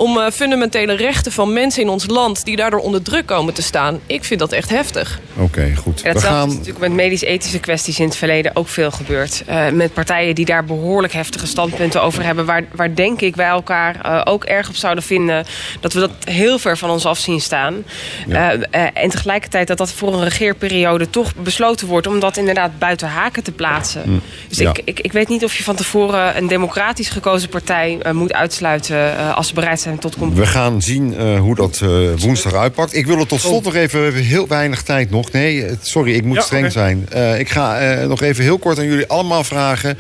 [0.03, 2.45] om uh, fundamentele rechten van mensen in ons land...
[2.45, 4.01] die daardoor onder druk komen te staan.
[4.07, 5.21] Ik vind dat echt heftig.
[5.35, 6.03] Oké, okay, goed.
[6.03, 6.49] En we gaan...
[6.49, 9.43] is natuurlijk met medisch-ethische kwesties in het verleden ook veel gebeurd.
[9.49, 12.45] Uh, met partijen die daar behoorlijk heftige standpunten over hebben...
[12.45, 15.45] waar, waar denk ik wij elkaar uh, ook erg op zouden vinden...
[15.81, 17.85] dat we dat heel ver van ons af zien staan.
[18.27, 18.57] Ja.
[18.93, 22.07] en tegelijkertijd dat dat voor een regeerperiode toch besloten wordt...
[22.07, 24.03] om dat inderdaad buiten haken te plaatsen.
[24.05, 24.21] Mm.
[24.49, 24.71] Dus ja.
[24.71, 29.35] ik, ik, ik weet niet of je van tevoren een democratisch gekozen partij moet uitsluiten...
[29.35, 32.95] als ze bereid zijn tot We gaan zien uh, hoe dat uh, woensdag uitpakt.
[32.95, 35.33] Ik wil het tot slot nog even, we hebben heel weinig tijd nog.
[35.33, 36.73] Nee, sorry, ik moet ja, streng okay.
[36.73, 37.09] zijn.
[37.15, 39.99] Uh, ik ga nog even heel kort aan jullie allemaal vragen.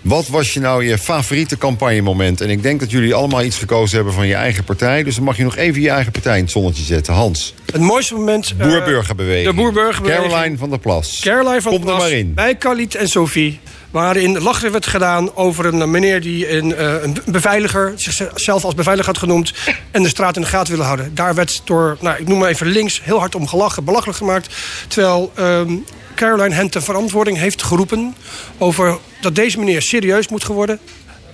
[0.00, 2.40] Wat was je nou je favoriete campagnemoment?
[2.40, 5.02] En ik denk dat jullie allemaal iets gekozen hebben van je eigen partij.
[5.02, 7.14] Dus dan mag je nog even je eigen partij in het zonnetje zetten.
[7.14, 7.54] Hans.
[7.72, 8.54] Het mooiste moment...
[8.58, 9.46] Boerburgerbeweging.
[9.46, 10.28] De Boerburgerbeweging.
[10.28, 11.20] Caroline van der Plas.
[11.22, 11.94] Caroline van der Plas.
[11.94, 12.34] er maar in.
[12.34, 13.60] Bij Khalid en Sophie
[13.90, 19.12] waarin lachen werd gedaan over een meneer die een, uh, een beveiliger, zichzelf als beveiliger
[19.12, 19.52] had genoemd,
[19.90, 21.14] en de straat in de gaten willen houden.
[21.14, 24.54] Daar werd door, nou, ik noem maar even links, heel hard om gelachen, belachelijk gemaakt.
[24.88, 25.84] Terwijl um,
[26.14, 28.14] Caroline hen ten verantwoording heeft geroepen
[28.58, 30.78] over dat deze meneer serieus moet worden.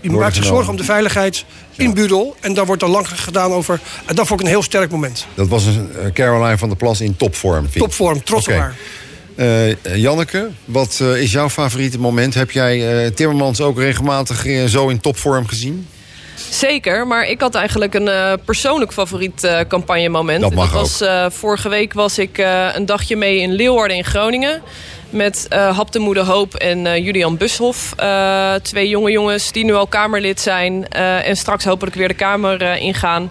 [0.01, 1.45] Die maakt zich zorgen om de veiligheid
[1.77, 2.37] in Budel.
[2.41, 3.81] En daar wordt dan lang gedaan over.
[4.05, 5.27] En dat vond ik een heel sterk moment.
[5.35, 7.71] Dat was een Caroline van der Plas in topvorm.
[7.71, 8.57] Topvorm, trots okay.
[8.57, 8.75] op haar.
[9.37, 12.35] Uh, Janneke, wat uh, is jouw favoriete moment?
[12.35, 15.89] Heb jij uh, Timmermans ook regelmatig zo in topvorm gezien?
[16.51, 20.41] Zeker, maar ik had eigenlijk een uh, persoonlijk favoriet uh, campagnemoment.
[20.41, 22.39] Dat mag dat was, uh, vorige week was ik
[22.75, 24.63] een dagje mee in Leeuwarden in Groningen.
[25.11, 27.95] Met Hap de Moeder Hoop en Julian Bushoff.
[28.63, 30.89] twee jonge jongens die nu al Kamerlid zijn.
[30.89, 33.31] en straks hopelijk weer de Kamer ingaan.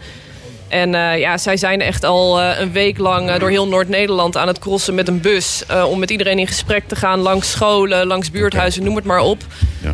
[0.67, 4.37] En uh, ja, zij zijn echt al uh, een week lang uh, door heel Noord-Nederland
[4.37, 5.63] aan het crossen met een bus.
[5.89, 9.43] om met iedereen in gesprek te gaan langs scholen, langs buurthuizen, noem het maar op.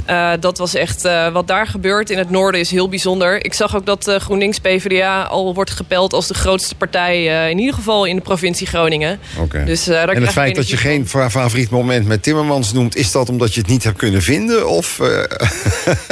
[0.05, 0.37] Ja.
[0.37, 3.45] dat was echt wat daar gebeurt in het noorden is heel bijzonder.
[3.45, 7.49] Ik zag ook dat GroenLinks PvdA al wordt gepeld als de grootste partij.
[7.49, 9.19] in ieder geval in de provincie Groningen.
[9.39, 9.65] Okay.
[9.65, 12.95] Dus, en het feit dat je geen favoriet moment met Timmermans noemt...
[12.95, 14.67] is dat omdat je het niet hebt kunnen vinden?
[14.67, 14.99] Of,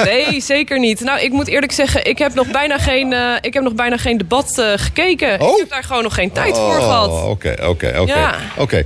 [0.05, 0.99] nee, zeker niet.
[0.99, 4.18] Nou, ik moet eerlijk zeggen, ik heb nog bijna geen, ik heb nog bijna geen
[4.18, 5.41] debat gekeken.
[5.41, 5.51] Oh?
[5.51, 7.23] Ik heb daar gewoon nog geen tijd oh, voor gehad.
[7.23, 8.05] Oké, oké,
[8.57, 8.85] oké.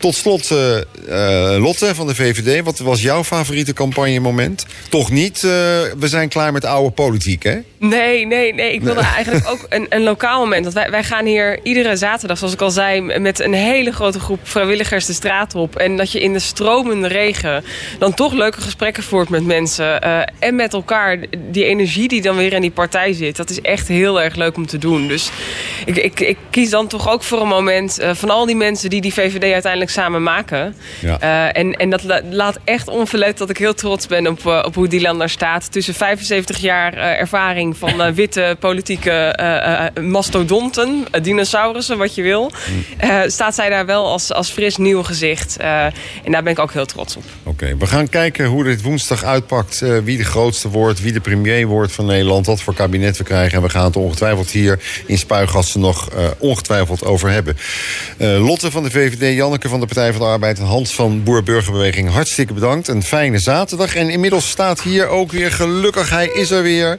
[0.00, 0.76] Tot slot, uh,
[1.08, 2.64] uh, Lotte van de VVD.
[2.64, 4.66] Wat was jouw favoriete campagnemoment?
[4.88, 5.50] Toch niet, uh,
[5.98, 7.58] we zijn klaar met oude politiek, hè?
[7.78, 8.72] Nee, nee, nee.
[8.72, 10.62] Ik wilde eigenlijk ook een, een lokaal moment.
[10.62, 13.18] Want wij, wij gaan hier iedere zaterdag, zoals ik al zei...
[13.18, 15.76] met een hele grote groep vrijwilligers de straat op.
[15.76, 17.64] En dat je in de stromende regen
[17.98, 20.02] dan toch leuke gesprekken voert met mensen.
[20.38, 21.18] en met elkaar.
[21.50, 23.36] Die energie die dan weer in die partij zit.
[23.36, 25.08] Dat is echt heel erg leuk om te doen.
[25.08, 25.30] Dus
[25.84, 27.98] ik, ik, ik kies dan toch ook voor een moment...
[28.12, 30.74] van al die mensen die die VVD uiteindelijk samen maken.
[31.00, 31.20] Ja.
[31.20, 34.62] Eh, en, en dat la- laat echt onverlet dat ik heel trots ben op, eh,
[34.66, 35.72] op hoe Dylan daar staat.
[35.72, 39.38] Tussen 75 jaar eh, ervaring van witte politieke
[40.00, 42.52] mastodonten, dinosaurussen, wat je wil.
[42.98, 45.56] eh, staat zij daar wel als, als fris nieuw gezicht.
[45.56, 47.22] En daar ben ik ook heel trots op.
[47.42, 49.78] Oké, we gaan kijken hoe dit woensdag uitpakt.
[50.04, 52.46] wie de grootste wordt, wie de premier wordt van Nederland.
[52.46, 53.56] Wat voor kabinet we krijgen.
[53.56, 57.56] En we gaan het ongetwijfeld hier in Spuigasten nog ongetwijfeld over hebben.
[58.18, 60.58] Lotte van de VVD, Janneke van de Partij van de Arbeid...
[60.58, 62.88] en Hans van Boer-Burgerbeweging, hartstikke bedankt.
[62.88, 63.94] Een fijne zaterdag.
[63.94, 66.98] En inmiddels staat hier ook weer, gelukkig hij is er weer...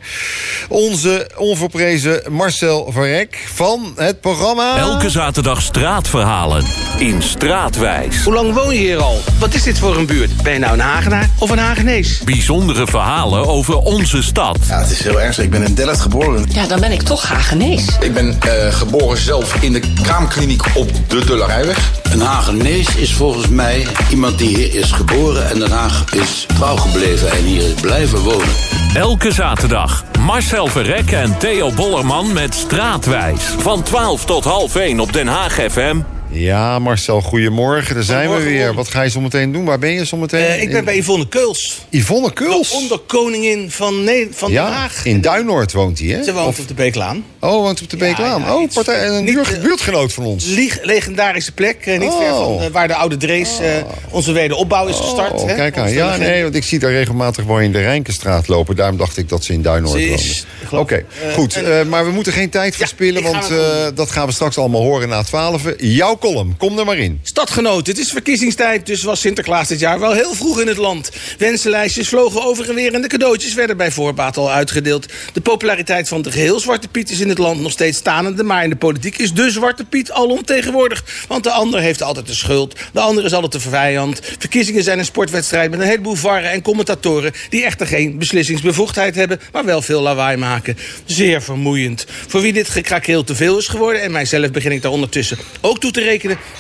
[0.70, 4.78] onze onverprezen Marcel Verrek van het programma...
[4.78, 6.66] Elke zaterdag straatverhalen
[6.98, 8.24] in Straatwijs.
[8.24, 9.22] Hoe lang woon je hier al?
[9.40, 10.44] Wat is dit voor een buurt?
[10.44, 12.22] Ben je nou een Hagenaar of een Hagenees?
[12.24, 14.58] Bijzondere verhalen over onze stad.
[14.68, 15.46] Ja, het is heel ernstig.
[15.46, 16.46] Ik ben in Delft geboren.
[16.50, 17.86] Ja, dan ben ik toch Hagenees.
[18.00, 21.92] Ik ben eh, geboren zelf in de kraamkliniek op de Dullerarijweg.
[22.12, 26.76] Een Hagenees is volgens mij iemand die hier is geboren en Den Haag is trouw
[26.76, 28.50] gebleven en hier is blijven wonen.
[28.94, 33.44] Elke zaterdag Marcel Verrek en Theo Bollerman met Straatwijs.
[33.58, 36.00] Van 12 tot half 1 op Den Haag FM.
[36.34, 37.96] Ja, Marcel, goedemorgen.
[37.96, 38.74] Daar zijn we weer.
[38.74, 39.66] Wat ga je zo meteen doen?
[39.66, 40.46] Waar ben je zo meteen?
[40.46, 41.82] Eh, ik ben bij Yvonne Keuls.
[41.90, 42.70] Yvonne Kuls.
[42.70, 45.06] De onderkoningin van, ne van Den Ja, Haag.
[45.06, 46.24] in Duinoord woont hij, hè?
[46.24, 47.24] Ze woont Of- op de Beeklaan.
[47.40, 48.42] Oh, woont op de Beeklaan.
[48.42, 50.46] ja, oh, iets- partij, een niet, buurtgenoot van ons.
[50.84, 52.18] Legendarische plek, eh, niet Oh.
[52.18, 53.68] ver van eh, waar de oude Drees eh,
[54.10, 55.34] onze wederopbouw is gestart.
[55.42, 55.92] Oh, hè, kijk aan.
[55.92, 58.76] Ja, nee, want ik zie daar regelmatig wel in de Rijnkenstraat lopen.
[58.76, 61.56] Daarom dacht ik dat ze in Duinoord geloof- Oké, goed.
[61.64, 63.50] en- maar we moeten geen tijd verspillen, want
[63.96, 65.62] dat gaan we straks allemaal horen na 12.
[65.78, 67.20] Jouw column, kom er maar in.
[67.24, 71.12] Stadgenoten, het is verkiezingstijd, dus was Sinterklaas dit jaar wel heel vroeg in het land.
[71.38, 75.06] Wensenlijstjes vlogen over en weer en de cadeautjes werden bij voorbaat al uitgedeeld.
[75.34, 78.64] De populariteit van de geheel Zwarte Piet is in het land nog steeds stanende, maar
[78.64, 81.04] in de politiek is de Zwarte Piet alomtegenwoordig.
[81.28, 84.20] Want de ander heeft altijd de schuld, de ander is altijd de vijand.
[84.40, 89.40] Verkiezingen zijn een sportwedstrijd met een heleboel varren en commentatoren die echter geen beslissingsbevoegdheid hebben,
[89.52, 90.78] maar wel veel lawaai maken.
[91.06, 92.06] Zeer vermoeiend.
[92.28, 95.80] Voor wie dit gekrakeel te veel is geworden, en mijzelf begin ik daar ondertussen ook
[95.80, 96.10] toe te rekenen,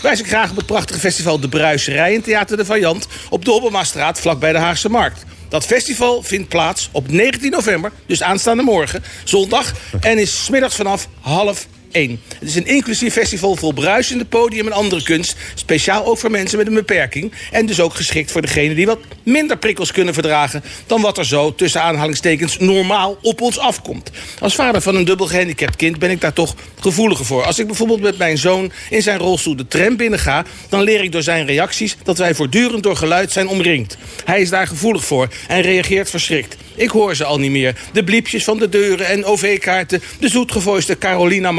[0.01, 3.51] wijs ik graag op het prachtige festival De Bruiserij in Theater de Vajant op de
[3.51, 5.25] Obermastraat vlakbij de Haagse Markt.
[5.49, 11.07] Dat festival vindt plaats op 19 november, dus aanstaande morgen, zondag, en is smiddags vanaf
[11.21, 12.21] half 1.
[12.39, 15.35] Het is een inclusief festival vol bruisende podium en andere kunst.
[15.55, 17.31] Speciaal ook voor mensen met een beperking.
[17.51, 20.63] En dus ook geschikt voor degenen die wat minder prikkels kunnen verdragen...
[20.85, 24.11] dan wat er zo, tussen aanhalingstekens, normaal op ons afkomt.
[24.39, 27.43] Als vader van een dubbel gehandicapt kind ben ik daar toch gevoeliger voor.
[27.43, 30.45] Als ik bijvoorbeeld met mijn zoon in zijn rolstoel de tram binnenga...
[30.69, 33.97] dan leer ik door zijn reacties dat wij voortdurend door geluid zijn omringd.
[34.25, 36.55] Hij is daar gevoelig voor en reageert verschrikt.
[36.75, 37.75] Ik hoor ze al niet meer.
[37.93, 40.01] De bliepjes van de deuren en OV-kaarten.
[40.19, 41.51] De zoetgevoiste Carolina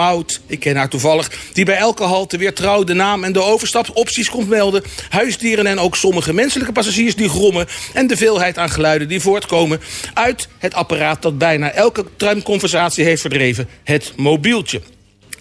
[0.46, 1.30] Ik ken haar toevallig.
[1.52, 4.82] Die bij elke halte weer trouw de naam en de overstapsopties komt melden.
[5.08, 7.66] Huisdieren en ook sommige menselijke passagiers die grommen.
[7.92, 9.80] En de veelheid aan geluiden die voortkomen
[10.14, 13.68] uit het apparaat dat bijna elke tramconversatie heeft verdreven.
[13.84, 14.80] Het mobieltje.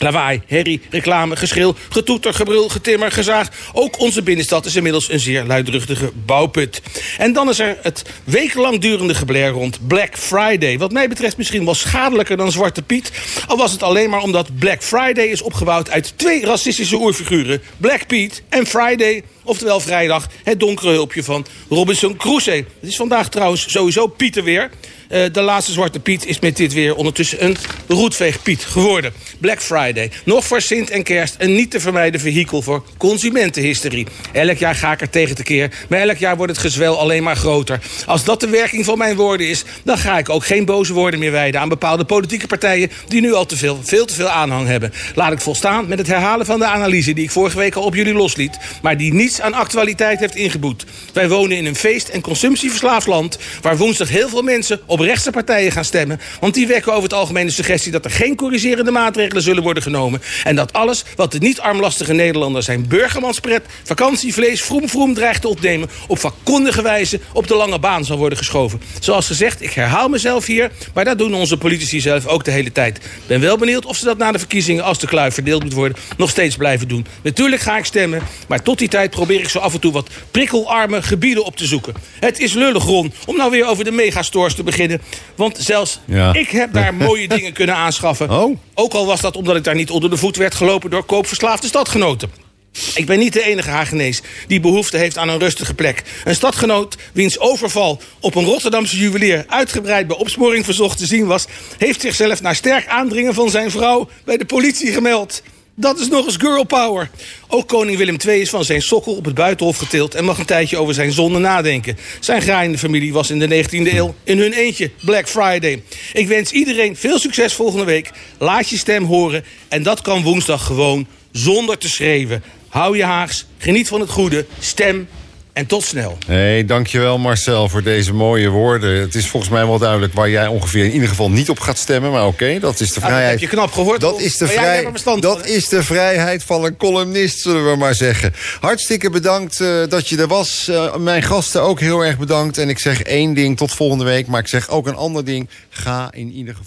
[0.02, 3.50] Lawaai, herrie, reclame, geschil, getoeter, gebrul, getimmer, gezaag.
[3.74, 6.82] Ook onze binnenstad is inmiddels een zeer luidruchtige bouwput.
[7.18, 10.78] En dan is er het wekenlang durende gebler rond Black Friday.
[10.78, 13.12] Wat mij betreft misschien wel schadelijker dan Zwarte Piet.
[13.48, 17.62] Al was het alleen maar omdat Black Friday is opgebouwd uit twee racistische oerfiguren.
[17.78, 22.66] Black Pete en Friday, oftewel vrijdag, het donkere hulpje van Robinson Crusoe.
[22.80, 24.70] Het is vandaag trouwens sowieso Pieter weer.
[25.12, 27.58] Eh, de laatste Zwarte Piet is met dit weer ondertussen een
[27.88, 29.14] roetveegpiet geworden.
[29.40, 30.12] Black Friday.
[30.26, 34.08] Nog voor Sint en Kerst een niet te vermijden vehikel voor consumentenhysterie.
[34.34, 37.24] Elk jaar ga ik er tegen te keer, maar elk jaar wordt het gezwel alleen
[37.24, 37.80] maar groter.
[38.06, 41.20] Als dat de werking van mijn woorden is, dan ga ik ook geen boze woorden
[41.20, 44.68] meer wijden aan bepaalde politieke partijen die nu al te veel, veel te veel aanhang
[44.68, 44.94] hebben.
[45.16, 47.96] Laat ik volstaan met het herhalen van de analyse die ik vorige week al op
[47.96, 50.86] jullie losliet, maar die niets aan actualiteit heeft ingeboet.
[51.14, 55.32] Wij wonen in een feest- en consumptieverslaafd land waar woensdag heel veel mensen op rechtse
[55.32, 58.92] partijen gaan stemmen, want die wekken over het algemeen de suggestie dat er geen corrigerende
[58.92, 64.90] maatregelen zullen worden genomen en dat alles wat de niet-armlastige Nederlander zijn burgermanspret, vakantievlees, vroem
[64.90, 68.82] vroem dreigt te opnemen, op vakkundige wijze op de lange baan zal worden geschoven.
[69.00, 72.72] Zoals gezegd, ik herhaal mezelf hier, maar dat doen onze politici zelf ook de hele
[72.72, 73.00] tijd.
[73.28, 75.98] Ben wel benieuwd of ze dat na de verkiezingen, als de kluif verdeeld moet worden,
[76.18, 77.06] nog steeds blijven doen.
[77.22, 80.10] Natuurlijk ga ik stemmen, maar tot die tijd probeer ik zo af en toe wat
[80.32, 81.94] prikkelarme gebieden op te zoeken.
[82.20, 84.91] Het is lullig, Ron, om nou weer over de megastores te beginnen.
[85.36, 86.34] Want zelfs Ja.
[86.34, 88.30] ik heb daar mooie dingen kunnen aanschaffen.
[88.30, 88.58] Oh.
[88.74, 91.68] Ook al was dat omdat ik daar niet onder de voet werd gelopen door koopverslaafde
[91.68, 92.50] stadgenoten.
[92.96, 96.04] Ik ben niet de enige Hagenees die behoefte heeft aan een rustige plek.
[96.24, 99.46] Een stadgenoot wiens overval op een Rotterdamse juwelier...
[99.48, 101.46] uitgebreid bij opsporing verzocht te zien was...
[101.78, 105.42] heeft zichzelf na sterk aandringen van zijn vrouw bij de politie gemeld.
[105.82, 107.10] Dat is nog eens girl power.
[107.48, 110.16] Ook koning Willem II is van zijn sokkel op het buitenhof getild...
[110.16, 111.98] en mag een tijdje over zijn zonde nadenken.
[112.20, 115.84] Zijn graaiende familie was in de 19e eeuw in hun eentje Black Friday.
[116.14, 118.12] Ik wens iedereen veel succes volgende week.
[118.38, 122.44] Laat je stem horen en dat kan woensdag gewoon zonder te schreeuwen.
[122.68, 125.08] Hou je haags, geniet van het goede, stem
[125.54, 126.18] en tot snel.
[126.28, 129.00] Hey, dankjewel Marcel voor deze mooie woorden.
[129.00, 131.78] Het is volgens mij wel duidelijk waar jij ongeveer in ieder geval niet op gaat
[131.78, 132.12] stemmen.
[132.12, 133.32] Maar oké, dat is de Ah, vrijheid.
[133.32, 134.88] heb je knap gehoord, Dat is de, vrij...
[135.20, 138.34] dat is de vrijheid van een columnist, zullen we maar zeggen.
[138.60, 140.68] Hartstikke bedankt eh, dat je er was.
[140.68, 142.58] Eh, mijn gasten ook heel erg bedankt.
[142.58, 144.28] En ik zeg één ding tot volgende week.
[144.28, 145.50] Maar ik zeg ook een ander ding.
[145.70, 146.66] Ga in ieder geval.